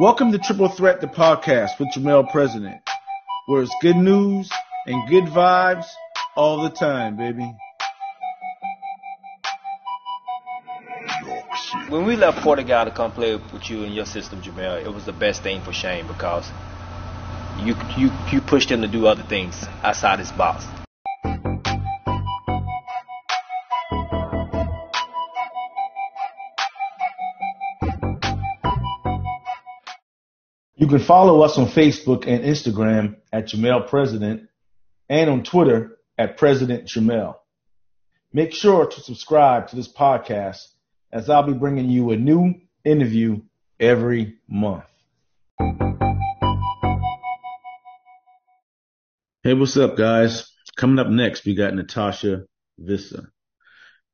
[0.00, 2.80] Welcome to Triple Threat, the podcast with Jermel President,
[3.44, 4.50] where it's good news
[4.86, 5.84] and good vibes
[6.34, 7.54] all the time, baby.
[11.90, 15.04] When we left Portugal to come play with you and your system, Jermel, it was
[15.04, 16.50] the best thing for Shane because
[17.58, 20.64] you you you pushed him to do other things outside his box.
[30.80, 34.48] You can follow us on Facebook and Instagram at Jermel President
[35.10, 37.34] and on Twitter at President Jermel.
[38.32, 40.68] Make sure to subscribe to this podcast
[41.12, 43.42] as I'll be bringing you a new interview
[43.78, 44.84] every month.
[49.42, 50.50] Hey, what's up, guys?
[50.76, 52.46] Coming up next, we got Natasja
[52.78, 53.30] Visser.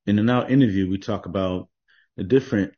[0.04, 1.68] In our interview, we talk about
[2.16, 2.74] the different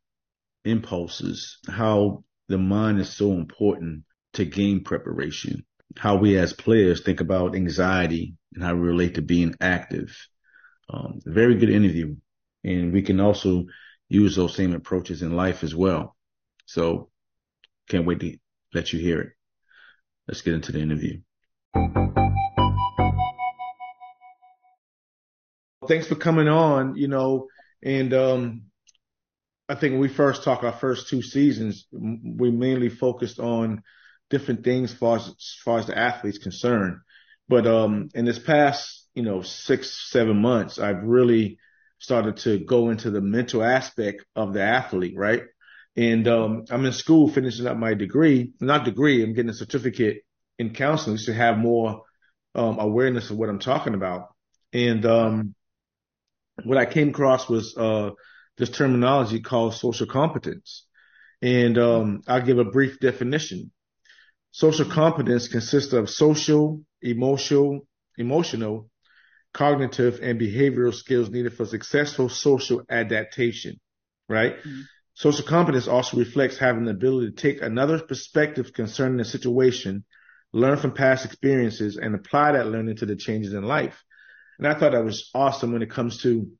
[0.66, 4.04] impulses, how the mind is so important
[4.34, 5.64] to game preparation.
[5.96, 10.16] How we as players think about anxiety and how we relate to being active.
[10.90, 12.16] Um, very good interview.
[12.64, 13.66] And we can also
[14.08, 16.16] use those same approaches in life as well.
[16.66, 17.10] So
[17.88, 18.36] can't wait to
[18.74, 19.32] let you hear it.
[20.26, 21.20] Let's get into the interview.
[25.86, 27.48] Thanks for coming on, you know,
[27.82, 28.62] and um,
[29.68, 33.82] I think when we first talked our first two seasons, we mainly focused on
[34.30, 36.98] different things as far as, as far as the athlete's concerned.
[37.48, 41.58] But um, in this past, you know, six, seven months, I've really
[41.98, 45.42] started to go into the mental aspect of the athlete, right?
[45.96, 50.22] And um, I'm in school finishing up my degree, not degree, I'm getting a certificate
[50.58, 52.02] in counseling to have more
[52.54, 54.28] um, awareness of what I'm talking about.
[54.72, 55.54] And um,
[56.64, 58.10] what I came across was uh,
[58.58, 60.84] this terminology called social competence.
[61.40, 63.70] And um, I'll give a brief definition.
[64.50, 67.86] Social competence consists of social, emotional,
[68.16, 68.90] emotional,
[69.54, 73.78] cognitive, and behavioral skills needed for successful social adaptation.
[74.28, 74.58] Right?
[74.58, 74.80] Mm-hmm.
[75.14, 80.04] Social competence also reflects having the ability to take another perspective concerning a situation,
[80.52, 84.02] learn from past experiences, and apply that learning to the changes in life.
[84.58, 86.50] And I thought that was awesome when it comes to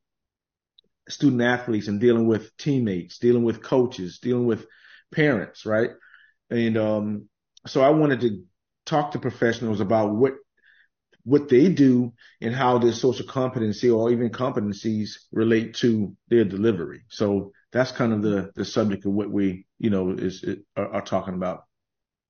[1.09, 4.67] student athletes and dealing with teammates, dealing with coaches, dealing with
[5.13, 5.91] parents, right?
[6.51, 7.29] And um,
[7.67, 8.43] so I wanted to
[8.87, 10.35] talk to professionals about what
[11.25, 17.03] what they do and how their social competency or even competencies relate to their delivery.
[17.09, 20.95] So that's kind of the the subject of what we you know is, is are,
[20.95, 21.65] are talking about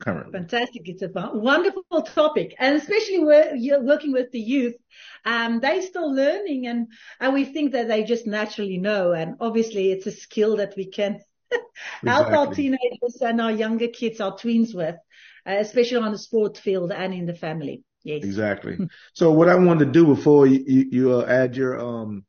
[0.01, 0.33] currently.
[0.33, 0.89] Fantastic.
[0.89, 2.55] It's a wonderful topic.
[2.59, 4.75] And especially where you're working with the youth,
[5.25, 6.89] um, they're still learning and,
[7.21, 9.13] and we think that they just naturally know.
[9.13, 11.21] And obviously it's a skill that we can
[12.07, 14.97] help our teenagers and our younger kids, our tweens with,
[15.47, 17.83] uh, especially on the sport field and in the family.
[18.05, 18.23] Yes.
[18.23, 18.79] Exactly.
[19.13, 22.25] so what I wanted to do before you, you, you uh, add your, um,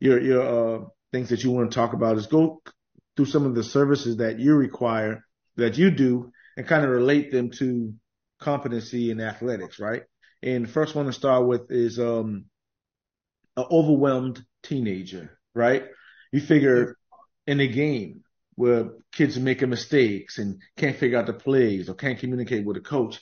[0.00, 2.62] your, your, uh, things that you want to talk about is go
[3.16, 5.24] through some of the services that you require
[5.56, 7.94] that you do and kind of relate them to
[8.40, 10.02] competency in athletics, right?
[10.42, 12.46] And the first one to start with is um,
[13.56, 15.84] an overwhelmed teenager, right?
[16.32, 16.96] You figure
[17.46, 18.24] in a game
[18.56, 22.76] where kids are making mistakes and can't figure out the plays or can't communicate with
[22.76, 23.20] a coach,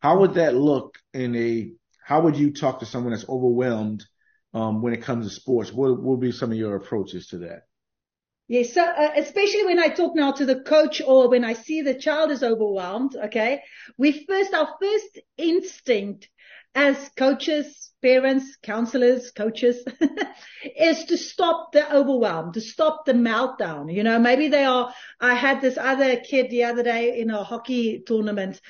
[0.00, 1.72] how would that look in a?
[2.04, 4.04] How would you talk to someone that's overwhelmed
[4.52, 5.72] um, when it comes to sports?
[5.72, 7.62] What will be some of your approaches to that?
[8.48, 8.74] Yes.
[8.74, 11.94] So, uh, especially when I talk now to the coach or when I see the
[11.94, 13.62] child is overwhelmed, okay,
[13.98, 16.28] we first, our first instinct
[16.74, 19.84] as coaches, parents, counselors, coaches,
[20.76, 23.92] is to stop the overwhelm, to stop the meltdown.
[23.92, 27.42] You know, maybe they are, I had this other kid the other day in a
[27.42, 28.60] hockey tournament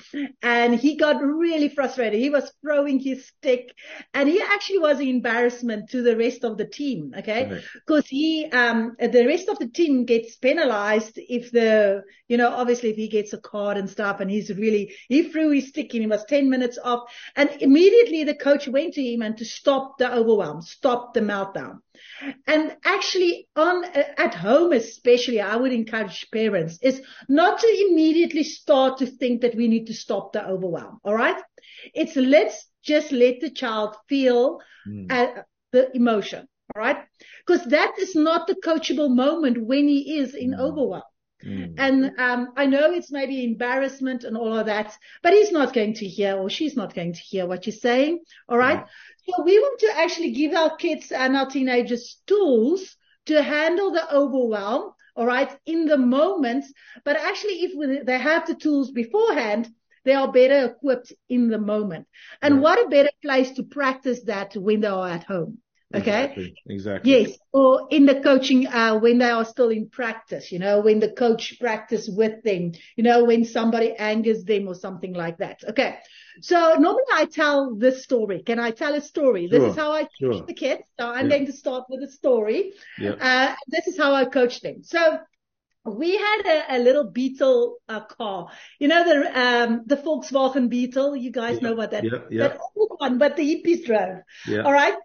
[0.41, 2.19] and he got really frustrated.
[2.19, 3.73] He was throwing his stick
[4.13, 7.13] and he actually was an embarrassment to the rest of the team.
[7.17, 7.61] Okay.
[7.73, 12.91] Because he, um, the rest of the team gets penalized if the, you know, obviously
[12.91, 16.01] if he gets a card and stuff and he's really, he threw his stick and
[16.01, 19.97] he was 10 minutes off and immediately the coach went to him and to stop
[19.97, 21.79] the overwhelm, stop the meltdown.
[22.45, 28.99] And actually on, at home especially, I would encourage parents is not to immediately start
[28.99, 30.99] to think that we need to stop the overwhelm.
[31.03, 31.41] All right.
[31.93, 35.11] It's let's just let the child feel mm.
[35.11, 36.47] uh, the emotion.
[36.75, 36.97] All right.
[37.45, 40.59] Because that is not the coachable moment when he is in mm.
[40.59, 41.03] overwhelm.
[41.45, 41.75] Mm.
[41.77, 45.93] And um, I know it's maybe embarrassment and all of that, but he's not going
[45.95, 48.19] to hear or she's not going to hear what you're saying.
[48.49, 48.79] All right.
[48.79, 48.87] Mm.
[49.29, 52.95] So we want to actually give our kids and our teenagers tools
[53.25, 56.63] to handle the overwhelm all right, in the moment.
[57.03, 59.67] But actually, if they have the tools beforehand,
[60.05, 62.07] they are better equipped in the moment.
[62.41, 62.61] And right.
[62.61, 65.57] what a better place to practice that when they are at home.
[65.95, 66.23] Okay.
[66.23, 66.55] Exactly.
[66.65, 67.11] exactly.
[67.11, 67.37] Yes.
[67.53, 71.09] Or in the coaching, uh, when they are still in practice, you know, when the
[71.09, 75.63] coach practice with them, you know, when somebody angers them or something like that.
[75.69, 75.97] Okay.
[76.41, 78.43] So normally I tell this story.
[78.43, 79.47] Can I tell a story?
[79.47, 79.59] Sure.
[79.59, 80.33] This is how I sure.
[80.33, 80.83] coach the kids.
[80.99, 81.37] So I'm yeah.
[81.37, 82.73] going to start with a story.
[82.99, 83.11] Yeah.
[83.11, 84.83] Uh, this is how I coach them.
[84.83, 85.19] So
[85.85, 88.49] we had a, a little Beetle uh, car.
[88.77, 91.15] You know the um the Volkswagen Beetle.
[91.15, 92.47] You guys yeah, know what that yeah, yeah.
[92.49, 94.19] that old one, but the hippies drove.
[94.45, 94.63] Yeah.
[94.63, 94.95] All right.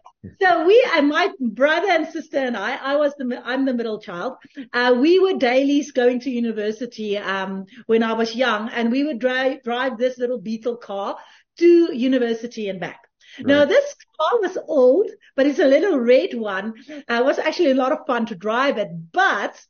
[0.40, 3.98] So we and my brother and sister and I, I was the I'm the middle
[3.98, 4.34] child.
[4.72, 9.18] Uh, we were dailies going to university um when I was young, and we would
[9.18, 11.16] drive drive this little Beetle car
[11.58, 13.00] to university and back.
[13.38, 13.46] Right.
[13.46, 16.74] Now this car was old, but it's a little red one.
[16.88, 19.60] Uh, it was actually a lot of fun to drive it, but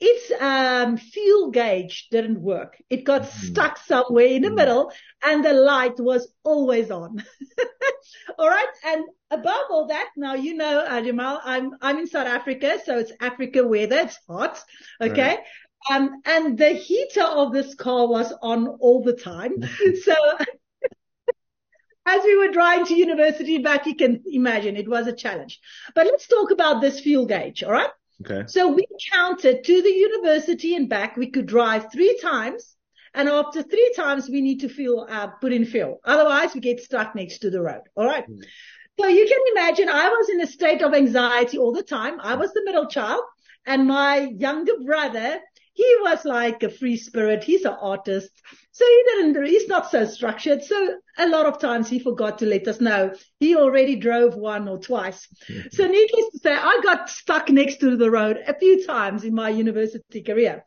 [0.00, 2.76] its um, fuel gauge didn't work.
[2.88, 3.46] It got mm-hmm.
[3.46, 4.56] stuck somewhere in the mm-hmm.
[4.56, 4.92] middle
[5.24, 7.24] and the light was always on.
[8.38, 8.68] all right.
[8.84, 12.78] And above all that, now you know, uh, Jamal, I'm, I'm in South Africa.
[12.84, 14.00] So it's Africa weather.
[14.00, 14.62] It's hot.
[15.00, 15.36] Okay.
[15.36, 15.40] Right.
[15.90, 19.52] Um, and the heater of this car was on all the time.
[20.04, 20.14] so
[22.06, 25.60] as we were driving to university back, you can imagine it was a challenge.
[25.94, 27.62] But let's talk about this fuel gauge.
[27.62, 27.90] All right.
[28.22, 28.44] Okay.
[28.46, 31.16] So we counted to the university and back.
[31.16, 32.76] We could drive three times.
[33.14, 36.00] And after three times, we need to fill, uh, put in fuel.
[36.04, 37.82] Otherwise, we get stuck next to the road.
[37.96, 38.28] All right.
[38.28, 38.44] Mm.
[39.00, 42.20] So you can imagine I was in a state of anxiety all the time.
[42.20, 43.22] I was the middle child
[43.66, 45.40] and my younger brother,
[45.72, 47.44] he was like a free spirit.
[47.44, 48.30] He's an artist.
[48.72, 50.62] So he didn't, he's not so structured.
[50.62, 53.12] So a lot of times he forgot to let us know.
[53.38, 55.26] He already drove one or twice.
[55.48, 55.68] Mm-hmm.
[55.72, 59.34] So needless to say, I got stuck next to the road a few times in
[59.34, 60.64] my university career.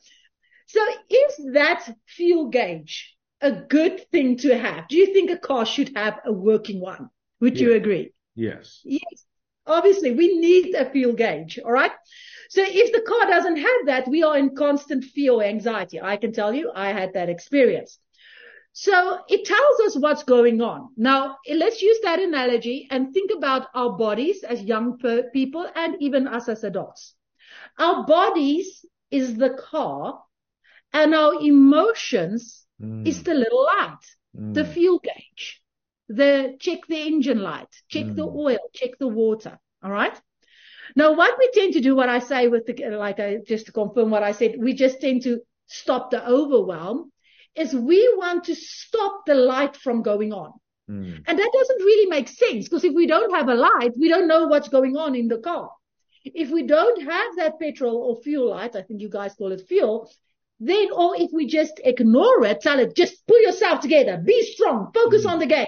[0.67, 0.79] So
[1.09, 4.87] is that fuel gauge a good thing to have?
[4.87, 7.09] Do you think a car should have a working one?
[7.41, 7.67] Would yeah.
[7.67, 8.13] you agree?
[8.35, 8.81] Yes.
[8.83, 9.25] Yes.
[9.65, 11.59] Obviously, we need a fuel gauge.
[11.63, 11.91] All right.
[12.49, 16.01] So if the car doesn't have that, we are in constant fear or anxiety.
[16.01, 17.97] I can tell you, I had that experience.
[18.73, 20.89] So it tells us what's going on.
[20.97, 24.97] Now, let's use that analogy and think about our bodies as young
[25.31, 27.15] people and even us as adults.
[27.79, 30.23] Our bodies is the car
[30.91, 33.07] and our emotions mm.
[33.07, 34.05] is the little light,
[34.35, 34.53] mm.
[34.53, 35.62] the fuel gauge
[36.15, 38.15] the check the engine light, check mm.
[38.15, 39.59] the oil, check the water.
[39.83, 40.19] All right.
[40.95, 43.71] Now, what we tend to do, what I say with the, like I, just to
[43.71, 47.11] confirm what I said, we just tend to stop the overwhelm
[47.55, 50.51] is we want to stop the light from going on.
[50.89, 51.23] Mm.
[51.25, 54.27] And that doesn't really make sense because if we don't have a light, we don't
[54.27, 55.69] know what's going on in the car.
[56.25, 59.67] If we don't have that petrol or fuel light, I think you guys call it
[59.67, 60.09] fuel,
[60.59, 64.91] then, or if we just ignore it, tell it, just pull yourself together, be strong,
[64.93, 65.29] focus mm.
[65.29, 65.67] on the game.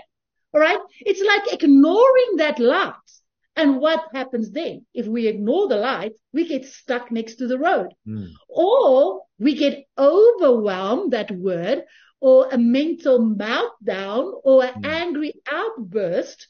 [0.55, 0.79] All right.
[1.01, 2.93] It's like ignoring that light.
[3.57, 4.85] And what happens then?
[4.93, 8.29] If we ignore the light, we get stuck next to the road mm.
[8.47, 11.83] or we get overwhelmed, that word,
[12.21, 14.85] or a mental meltdown or an mm.
[14.85, 16.47] angry outburst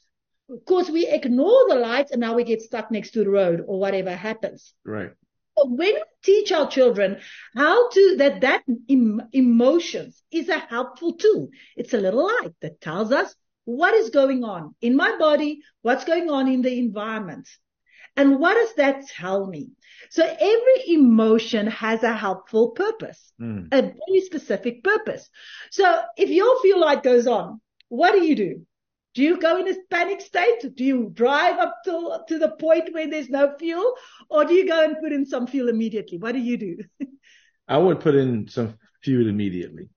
[0.48, 3.80] because we ignore the light and now we get stuck next to the road or
[3.80, 4.72] whatever happens.
[4.84, 5.10] Right.
[5.58, 7.18] So when we teach our children
[7.56, 11.48] how to, that that em, emotions is a helpful tool.
[11.76, 13.34] It's a little light that tells us
[13.66, 15.60] what is going on in my body?
[15.82, 17.48] What's going on in the environment?
[18.16, 19.72] And what does that tell me?
[20.08, 23.66] So every emotion has a helpful purpose, mm.
[23.72, 25.28] a very specific purpose.
[25.70, 28.66] So if your fuel light goes on, what do you do?
[29.14, 30.74] Do you go in a panic state?
[30.74, 33.94] Do you drive up to, to the point where there's no fuel
[34.30, 36.18] or do you go and put in some fuel immediately?
[36.18, 36.78] What do you do?
[37.68, 39.88] I would put in some fuel immediately.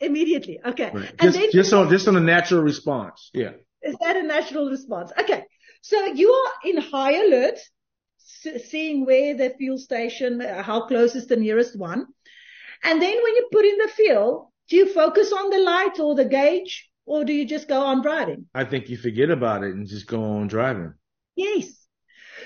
[0.00, 0.60] Immediately.
[0.64, 0.90] Okay.
[0.92, 1.16] Right.
[1.20, 3.30] Just, then, just on, just on a natural response.
[3.34, 3.52] Yeah.
[3.82, 5.12] Is that a natural response?
[5.18, 5.44] Okay.
[5.82, 7.58] So you are in high alert,
[8.18, 12.06] seeing where the fuel station, uh, how close is the nearest one.
[12.82, 16.14] And then when you put in the fuel, do you focus on the light or
[16.14, 18.46] the gauge or do you just go on driving?
[18.54, 20.94] I think you forget about it and just go on driving.
[21.36, 21.66] Yes.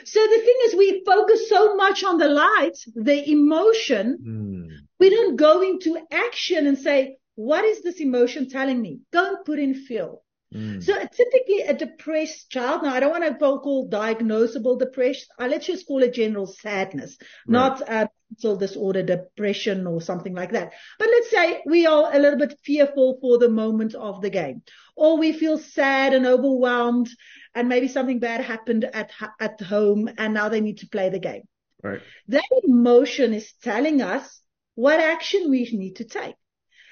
[0.05, 4.19] So the thing is we focus so much on the light, the emotion.
[4.27, 4.87] Mm.
[4.99, 9.01] We don't go into action and say, what is this emotion telling me?
[9.13, 10.25] Go and put in fuel.
[10.55, 10.83] Mm.
[10.83, 15.27] So typically a depressed child, now I don't want to call diagnosable depression.
[15.41, 17.53] Uh, let's just call it general sadness, right.
[17.53, 20.73] not uh, mental disorder, depression or something like that.
[20.99, 24.63] But let's say we are a little bit fearful for the moment of the game
[24.97, 27.09] or we feel sad and overwhelmed
[27.55, 29.11] and maybe something bad happened at,
[29.41, 31.43] at home and now they need to play the game.
[31.83, 32.01] Right.
[32.29, 34.41] That emotion is telling us
[34.77, 36.37] what action we need to take.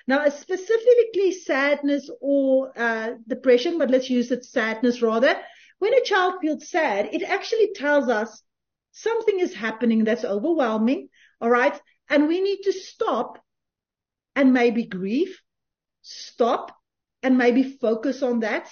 [0.06, 5.36] Now, specifically sadness or uh, depression, but let's use it sadness rather.
[5.78, 8.42] When a child feels sad, it actually tells us
[8.92, 11.08] something is happening that's overwhelming.
[11.40, 11.80] All right.
[12.08, 13.38] And we need to stop
[14.34, 15.40] and maybe grieve,
[16.02, 16.76] stop
[17.22, 18.68] and maybe focus on that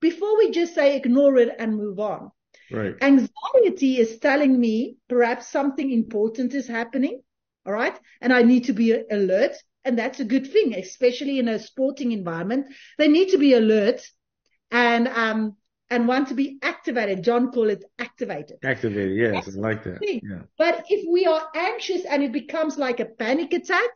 [0.00, 2.30] before we just say ignore it and move on.
[2.70, 2.94] Right.
[3.00, 7.22] Anxiety is telling me perhaps something important is happening.
[7.66, 7.98] All right.
[8.20, 9.52] And I need to be alert.
[9.84, 12.66] And that's a good thing, especially in a sporting environment.
[12.98, 14.00] They need to be alert
[14.70, 15.56] and, um,
[15.90, 17.22] and want to be activated.
[17.22, 18.56] John called it activated.
[18.64, 19.16] Activated.
[19.16, 19.44] Yes.
[19.44, 19.98] That's I like that.
[20.00, 20.42] Yeah.
[20.56, 23.90] But if we are anxious and it becomes like a panic attack,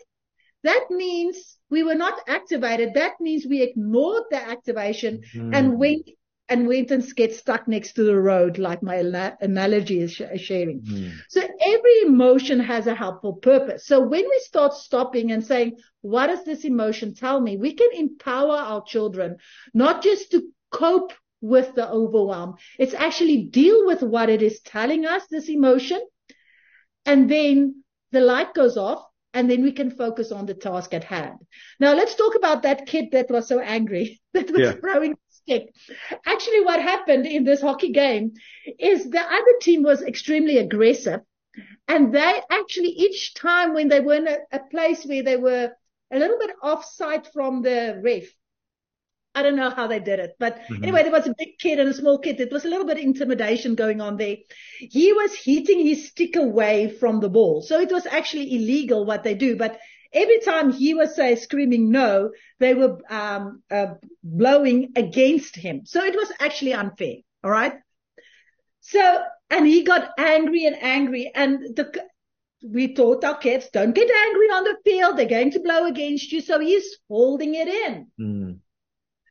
[0.64, 2.95] that means we were not activated.
[2.95, 5.57] That means we ignored the activation mm.
[5.57, 6.09] and went
[6.49, 8.97] and went and get stuck next to the road, like my
[9.40, 10.81] analogy is sharing.
[10.81, 11.12] Mm.
[11.28, 13.87] So every emotion has a helpful purpose.
[13.87, 17.57] So when we start stopping and saying, what does this emotion tell me?
[17.57, 19.37] We can empower our children,
[19.75, 22.55] not just to cope with the overwhelm.
[22.78, 26.00] It's actually deal with what it is telling us, this emotion.
[27.05, 31.05] And then the light goes off and then we can focus on the task at
[31.05, 31.38] hand.
[31.78, 34.73] Now let's talk about that kid that was so angry that was yeah.
[34.73, 35.17] throwing
[36.26, 38.33] Actually, what happened in this hockey game
[38.78, 41.21] is the other team was extremely aggressive.
[41.87, 45.73] And they actually, each time when they were in a, a place where they were
[46.11, 48.25] a little bit offside from the ref,
[49.35, 50.83] I don't know how they did it, but mm-hmm.
[50.83, 52.40] anyway, there was a big kid and a small kid.
[52.40, 54.37] It was a little bit of intimidation going on there.
[54.78, 57.62] He was hitting his stick away from the ball.
[57.62, 59.78] So it was actually illegal what they do, but
[60.12, 65.83] every time he was say screaming no, they were um, uh, blowing against him.
[65.85, 67.17] So it was actually unfair.
[67.45, 67.75] All right.
[68.81, 72.05] So and he got angry and angry, and the
[72.62, 75.17] we taught our kids don't get angry on the field.
[75.17, 76.41] They're going to blow against you.
[76.41, 78.07] So he's holding it in.
[78.21, 78.59] Mm.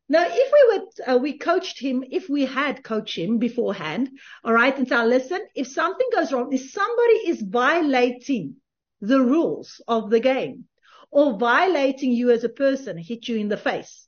[0.10, 4.10] Now, if we were, uh, we coached him, if we had coached him beforehand,
[4.46, 8.56] all right, and tell, listen, if something goes wrong, if somebody is violating
[9.02, 10.67] the rules of the game
[11.12, 14.08] or violating you as a person, hit you in the face.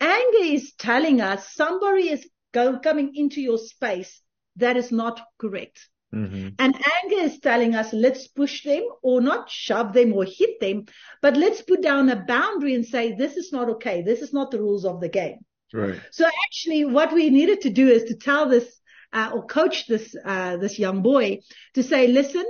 [0.00, 4.20] Anger is telling us somebody is go, coming into your space
[4.56, 5.88] that is not correct.
[6.14, 6.48] Mm-hmm.
[6.58, 10.86] And anger is telling us, let's push them or not shove them or hit them,
[11.22, 14.02] but let's put down a boundary and say, this is not okay.
[14.02, 15.38] This is not the rules of the game.
[15.72, 16.00] Right.
[16.10, 18.80] So actually what we needed to do is to tell this,
[19.12, 21.40] uh, or coach this, uh, this young boy
[21.74, 22.44] to say, listen,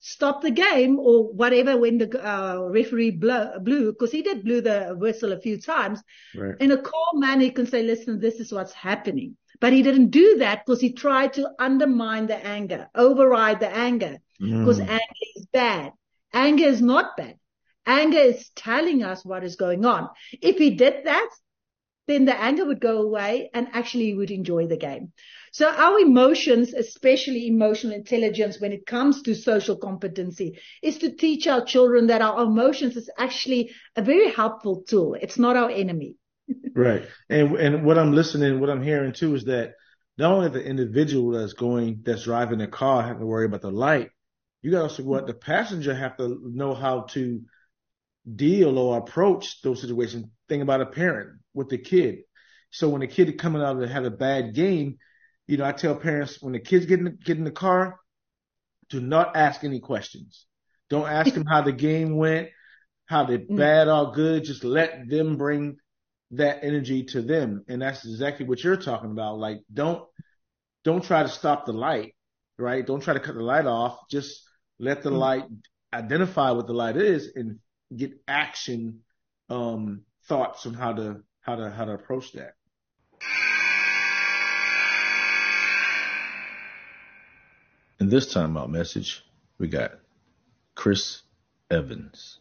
[0.00, 4.60] stop the game or whatever when the uh, referee blow, blew, because he did blew
[4.60, 6.02] the whistle a few times.
[6.34, 6.56] Right.
[6.58, 9.36] In a calm manner, he can say, listen, this is what's happening.
[9.60, 14.18] But he didn't do that because he tried to undermine the anger, override the anger,
[14.38, 14.88] because mm.
[14.88, 15.92] anger is bad.
[16.32, 17.36] Anger is not bad.
[17.84, 20.08] Anger is telling us what is going on.
[20.32, 21.28] If he did that,
[22.10, 25.12] then the anger would go away and actually he would enjoy the game.
[25.52, 31.46] So our emotions, especially emotional intelligence when it comes to social competency is to teach
[31.46, 35.14] our children that our emotions is actually a very helpful tool.
[35.14, 36.16] It's not our enemy
[36.74, 37.06] right.
[37.28, 39.74] And and what I'm listening, what I'm hearing too is that
[40.18, 43.70] not only the individual that's going, that's driving the car have to worry about the
[43.70, 44.10] light,
[44.62, 47.42] you got also what the passenger have to know how to
[48.36, 50.26] deal or approach those situations.
[50.50, 52.24] Think about a parent with the kid.
[52.70, 54.98] So when the kid coming out and have a bad game,
[55.46, 58.00] you know, I tell parents when the kids get in the, get in the car,
[58.88, 60.44] do not ask any questions.
[60.88, 62.48] Don't ask them how the game went,
[63.06, 63.56] how they mm.
[63.56, 64.42] bad or good.
[64.42, 65.76] Just let them bring
[66.32, 67.64] that energy to them.
[67.68, 69.38] And that's exactly what you're talking about.
[69.38, 70.04] Like, don't,
[70.82, 72.16] don't try to stop the light,
[72.58, 72.84] right?
[72.84, 74.00] Don't try to cut the light off.
[74.10, 74.42] Just
[74.80, 75.18] let the mm-hmm.
[75.18, 75.44] light
[75.92, 77.60] identify what the light is and
[77.96, 79.00] get action,
[79.48, 82.54] um, thoughts on how to, how to, how to approach that.
[87.98, 89.22] In this time out message,
[89.58, 89.90] we got
[90.74, 91.22] Chris
[91.70, 92.40] Evans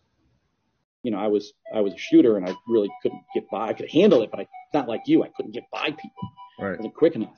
[1.03, 3.69] you know, I was I was a shooter and I really couldn't get by.
[3.69, 5.23] I could handle it, but I not like you.
[5.23, 6.29] I couldn't get by people.
[6.59, 6.73] Right.
[6.73, 7.37] I wasn't quick enough.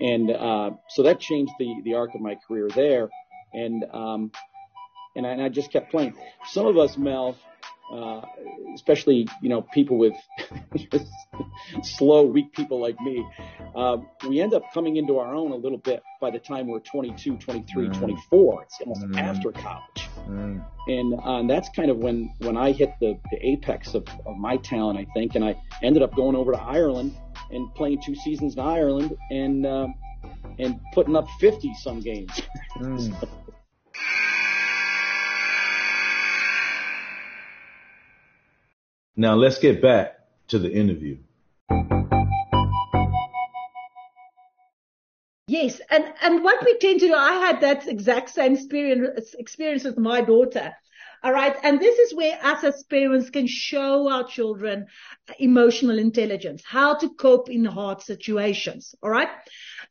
[0.00, 3.08] And uh, so that changed the the arc of my career there.
[3.52, 4.32] And um,
[5.16, 6.14] and I, and I just kept playing.
[6.50, 7.36] Some of us, Mel,
[7.90, 8.22] uh,
[8.74, 10.14] especially you know people with
[11.82, 13.26] slow, weak people like me,
[13.74, 16.80] uh, we end up coming into our own a little bit by the time we're
[16.80, 17.98] 22, 23, mm.
[17.98, 18.62] 24.
[18.62, 19.18] It's almost mm.
[19.18, 20.64] after college, mm.
[20.86, 24.36] and, uh, and that's kind of when when I hit the, the apex of, of
[24.36, 27.16] my talent, I think, and I ended up going over to Ireland
[27.50, 29.88] and playing two seasons in Ireland and uh,
[30.58, 32.40] and putting up 50 some games.
[32.76, 33.28] Mm.
[39.16, 41.18] Now let's get back to the interview.
[45.48, 49.84] Yes, and and what we tend to do, I had that exact same experience experience
[49.84, 50.72] with my daughter.
[51.22, 51.56] All right.
[51.62, 54.86] And this is where us as parents can show our children
[55.38, 58.94] emotional intelligence, how to cope in hard situations.
[59.02, 59.28] All right.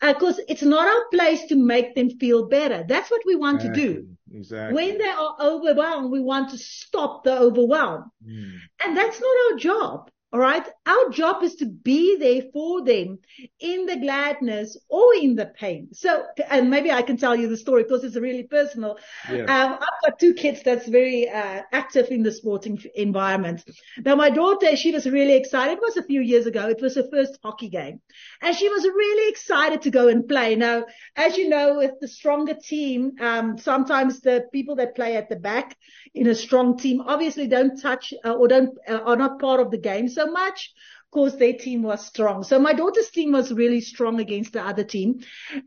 [0.01, 2.83] Because uh, it's not our place to make them feel better.
[2.87, 3.83] That's what we want exactly.
[3.83, 4.07] to do.
[4.33, 4.73] Exactly.
[4.75, 8.11] When they are overwhelmed, we want to stop the overwhelm.
[8.25, 8.57] Mm.
[8.83, 10.11] And that's not our job.
[10.31, 10.63] All right.
[10.85, 13.17] Our job is to be there for them
[13.59, 15.89] in the gladness or in the pain.
[15.91, 18.99] So, and maybe I can tell you the story because it's really personal.
[19.27, 19.45] Yeah.
[19.45, 23.63] Um, I've got two kids that's very uh, active in the sporting environment.
[24.05, 25.73] Now, my daughter, she was really excited.
[25.73, 26.69] It was a few years ago.
[26.69, 27.99] It was her first hockey game
[28.43, 30.55] and she was really excited to go and play.
[30.55, 35.27] Now, as you know, with the stronger team, um, sometimes the people that play at
[35.27, 35.75] the back
[36.13, 39.71] in a strong team obviously don't touch uh, or don't, uh, are not part of
[39.71, 40.73] the game so much
[41.11, 42.43] because their team was strong.
[42.43, 45.21] So my daughter's team was really strong against the other team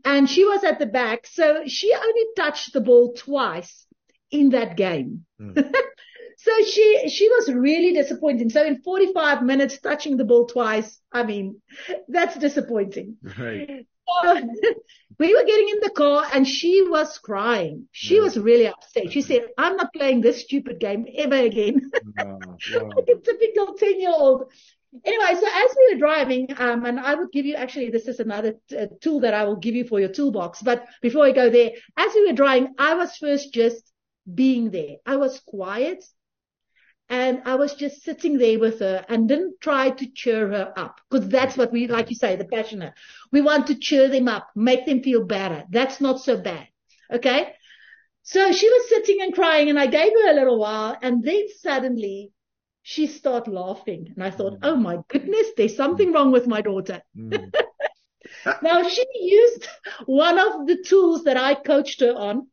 [0.05, 1.27] and she was at the back.
[1.27, 3.85] So she only touched the ball twice
[4.31, 5.25] in that game.
[5.41, 5.55] Mm.
[6.37, 8.49] so she, she was really disappointing.
[8.49, 11.61] So in 45 minutes touching the ball twice, I mean,
[12.07, 13.17] that's disappointing.
[13.37, 13.85] Right.
[14.21, 14.37] So,
[15.19, 17.87] we were getting in the car and she was crying.
[17.91, 18.21] She yeah.
[18.21, 19.11] was really upset.
[19.11, 21.91] She said, I'm not playing this stupid game ever again.
[22.15, 22.37] No.
[22.95, 24.51] like a typical 10 year old.
[25.03, 28.19] Anyway, so as we were driving, um, and I would give you actually, this is
[28.19, 30.61] another t- uh, tool that I will give you for your toolbox.
[30.61, 33.91] But before I go there, as we were driving, I was first just
[34.31, 34.97] being there.
[35.05, 36.03] I was quiet
[37.13, 40.99] and I was just sitting there with her and didn't try to cheer her up
[41.07, 42.95] because that's what we, like you say, the passionate.
[43.31, 45.63] We want to cheer them up, make them feel better.
[45.69, 46.67] That's not so bad.
[47.13, 47.53] Okay.
[48.23, 51.45] So she was sitting and crying and I gave her a little while and then
[51.59, 52.31] suddenly
[52.81, 57.03] she started laughing and I thought, oh my goodness, there's something wrong with my daughter.
[57.15, 57.53] Mm.
[58.63, 59.67] now she used
[60.07, 62.47] one of the tools that I coached her on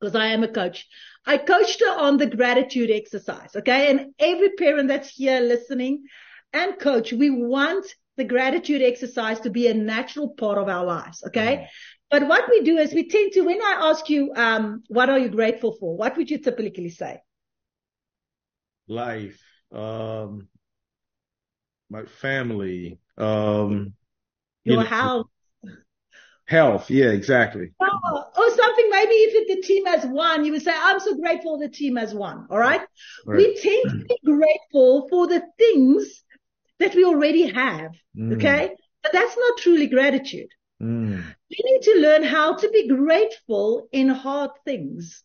[0.00, 0.88] because I am a coach.
[1.24, 3.54] I coached her on the gratitude exercise.
[3.56, 3.90] Okay.
[3.90, 6.04] And every parent that's here listening
[6.52, 11.22] and coach, we want the gratitude exercise to be a natural part of our lives.
[11.26, 11.56] Okay.
[11.56, 11.66] Mm.
[12.10, 15.18] But what we do is we tend to, when I ask you, um, what are
[15.18, 15.96] you grateful for?
[15.96, 17.20] What would you typically say?
[18.86, 19.40] Life,
[19.72, 20.48] um,
[21.88, 23.94] my family, um,
[24.64, 25.26] your you know, house.
[26.52, 26.90] Health.
[26.90, 27.70] Yeah, exactly.
[27.80, 28.90] Oh, or something.
[28.90, 32.12] Maybe if the team has won, you would say, I'm so grateful the team has
[32.12, 32.46] won.
[32.50, 32.82] All right.
[33.24, 33.36] right.
[33.38, 36.22] We tend to be grateful for the things
[36.78, 37.92] that we already have.
[38.14, 38.36] Mm.
[38.36, 38.76] Okay.
[39.02, 40.50] But that's not truly gratitude.
[40.82, 41.24] Mm.
[41.50, 45.24] We need to learn how to be grateful in hard things.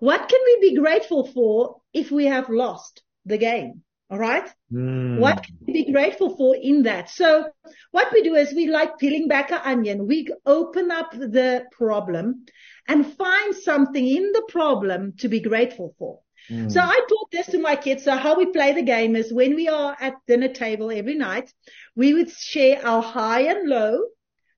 [0.00, 3.82] What can we be grateful for if we have lost the game?
[4.12, 4.46] All right.
[4.70, 5.20] Mm.
[5.20, 7.08] What can we be grateful for in that?
[7.08, 7.48] So
[7.92, 10.06] what we do is we like peeling back an onion.
[10.06, 12.44] We open up the problem
[12.86, 16.18] and find something in the problem to be grateful for.
[16.50, 16.70] Mm.
[16.70, 18.04] So I taught this to my kids.
[18.04, 21.50] So how we play the game is when we are at dinner table every night,
[21.96, 23.98] we would share our high and low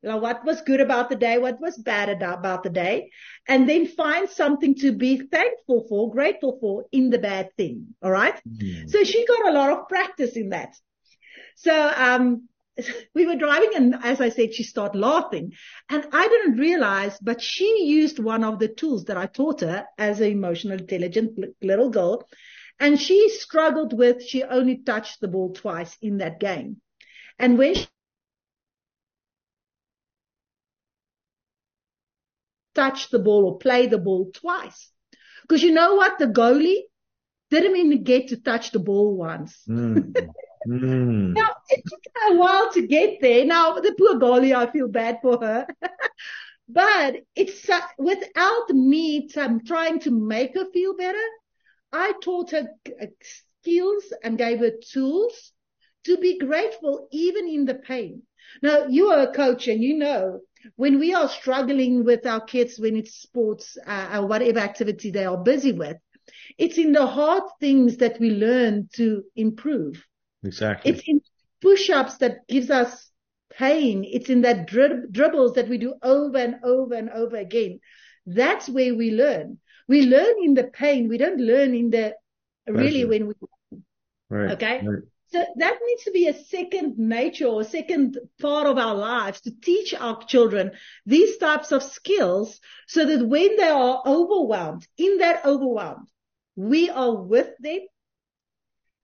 [0.05, 3.11] know, what was good about the day, what was bad about the day,
[3.49, 7.95] and then find something to be thankful for, grateful for in the bad thing.
[8.03, 8.41] All right.
[8.49, 8.91] Mm.
[8.91, 10.77] So she got a lot of practice in that.
[11.57, 12.49] So, um,
[13.15, 15.53] we were driving and as I said, she started laughing
[15.89, 19.87] and I didn't realize, but she used one of the tools that I taught her
[19.99, 22.29] as an emotional intelligent little girl.
[22.81, 26.81] And she struggled with, she only touched the ball twice in that game.
[27.39, 27.87] And when she
[32.75, 34.91] touch the ball or play the ball twice.
[35.43, 36.19] Because you know what?
[36.19, 36.83] The goalie
[37.51, 39.63] didn't even get to touch the ball once.
[39.69, 40.13] Mm.
[40.69, 41.35] mm.
[41.35, 43.45] Now, it took a while to get there.
[43.45, 45.67] Now, the poor goalie, I feel bad for her.
[46.69, 51.27] but it's uh, without me um, trying to make her feel better.
[51.93, 52.69] I taught her
[53.01, 53.07] uh,
[53.63, 55.53] skills and gave her tools
[56.05, 58.23] to be grateful even in the pain.
[58.63, 60.41] Now, you are a coach and you know
[60.77, 65.25] when we are struggling with our kids, when it's sports uh, or whatever activity they
[65.25, 65.97] are busy with,
[66.59, 70.05] it's in the hard things that we learn to improve.
[70.43, 70.93] Exactly.
[70.93, 71.21] It's in
[71.61, 73.11] push-ups that gives us
[73.51, 74.05] pain.
[74.05, 77.81] It's in that dri- dribbles that we do over and over and over again.
[78.27, 79.59] That's where we learn.
[79.89, 81.09] We learn in the pain.
[81.09, 82.15] We don't learn in the
[82.67, 83.35] really when we.
[84.31, 84.53] Right.
[84.53, 84.87] Okay.
[84.87, 85.03] Right.
[85.33, 89.41] So that needs to be a second nature or a second part of our lives
[89.43, 90.73] to teach our children
[91.07, 96.09] these types of skills so that when they are overwhelmed, in that overwhelmed,
[96.57, 97.81] we are with them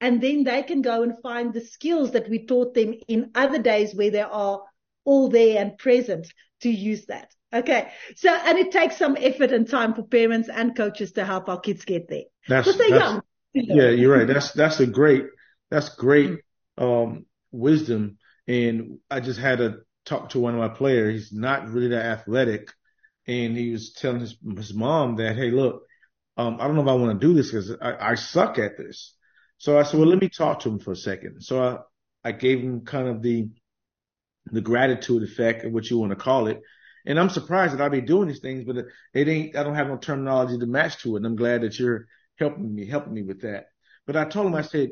[0.00, 3.58] and then they can go and find the skills that we taught them in other
[3.58, 4.62] days where they are
[5.04, 7.34] all there and present to use that.
[7.52, 7.90] Okay.
[8.16, 11.58] So, and it takes some effort and time for parents and coaches to help our
[11.58, 12.24] kids get there.
[12.48, 14.26] That's, that's yeah, you're right.
[14.26, 15.24] That's that's a great
[15.70, 16.40] that's great
[16.78, 18.18] um wisdom.
[18.48, 21.14] And I just had to talk to one of my players.
[21.14, 22.72] He's not really that athletic,
[23.26, 25.82] and he was telling his his mom that, hey, look,
[26.36, 28.76] um, I don't know if I want to do this because I, I suck at
[28.76, 29.14] this.
[29.58, 31.42] So I said, well, let me talk to him for a second.
[31.42, 31.78] So I
[32.28, 33.48] I gave him kind of the
[34.46, 36.60] the gratitude effect, or what you want to call it.
[37.06, 38.76] And I'm surprised that I be doing these things, but
[39.14, 41.18] it ain't, I don't have no terminology to match to it.
[41.18, 42.06] And I'm glad that you're
[42.38, 43.66] helping me, helping me with that.
[44.06, 44.90] But I told him, I said,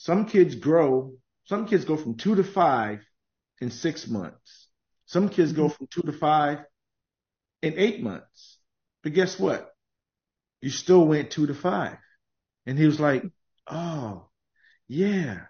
[0.00, 1.12] some kids grow,
[1.44, 3.04] some kids go from two to five
[3.60, 4.68] in six months.
[5.04, 5.74] Some kids go mm-hmm.
[5.74, 6.60] from two to five
[7.60, 8.58] in eight months.
[9.02, 9.70] But guess what?
[10.62, 11.98] You still went two to five.
[12.64, 13.24] And he was like,
[13.66, 14.30] Oh,
[14.88, 15.40] yeah.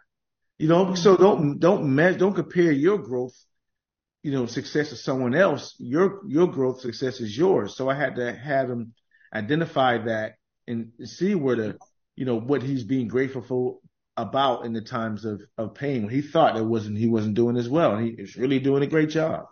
[0.58, 0.94] You know, mm-hmm.
[0.96, 3.36] so don't, don't measure, don't compare your growth
[4.24, 7.74] you know, success of someone else, your your growth success is yours.
[7.74, 8.92] So I had to have him
[9.32, 10.34] identify that
[10.66, 11.78] and see where the,
[12.16, 13.78] you know, what he's being grateful for
[14.22, 16.08] about in the times of of pain.
[16.08, 17.98] He thought it wasn't he wasn't doing as well.
[17.98, 19.46] He is really doing a great job.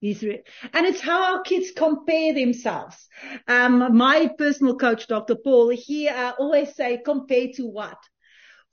[0.00, 0.42] He's re-
[0.72, 3.08] and it's how our kids compare themselves.
[3.48, 5.36] Um, my personal coach, Dr.
[5.36, 7.96] Paul, he uh, always say, compare to what?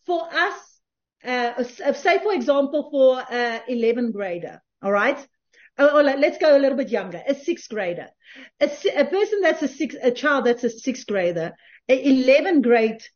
[0.05, 0.79] For us,
[1.23, 5.25] uh, say for example, for uh, 11 grader, all right?
[5.79, 8.09] Or, or let- let's go a little bit younger, a sixth grader.
[8.59, 11.53] A, a person that's a six, a child that's a sixth grader,
[11.87, 13.07] a 11 grade uh,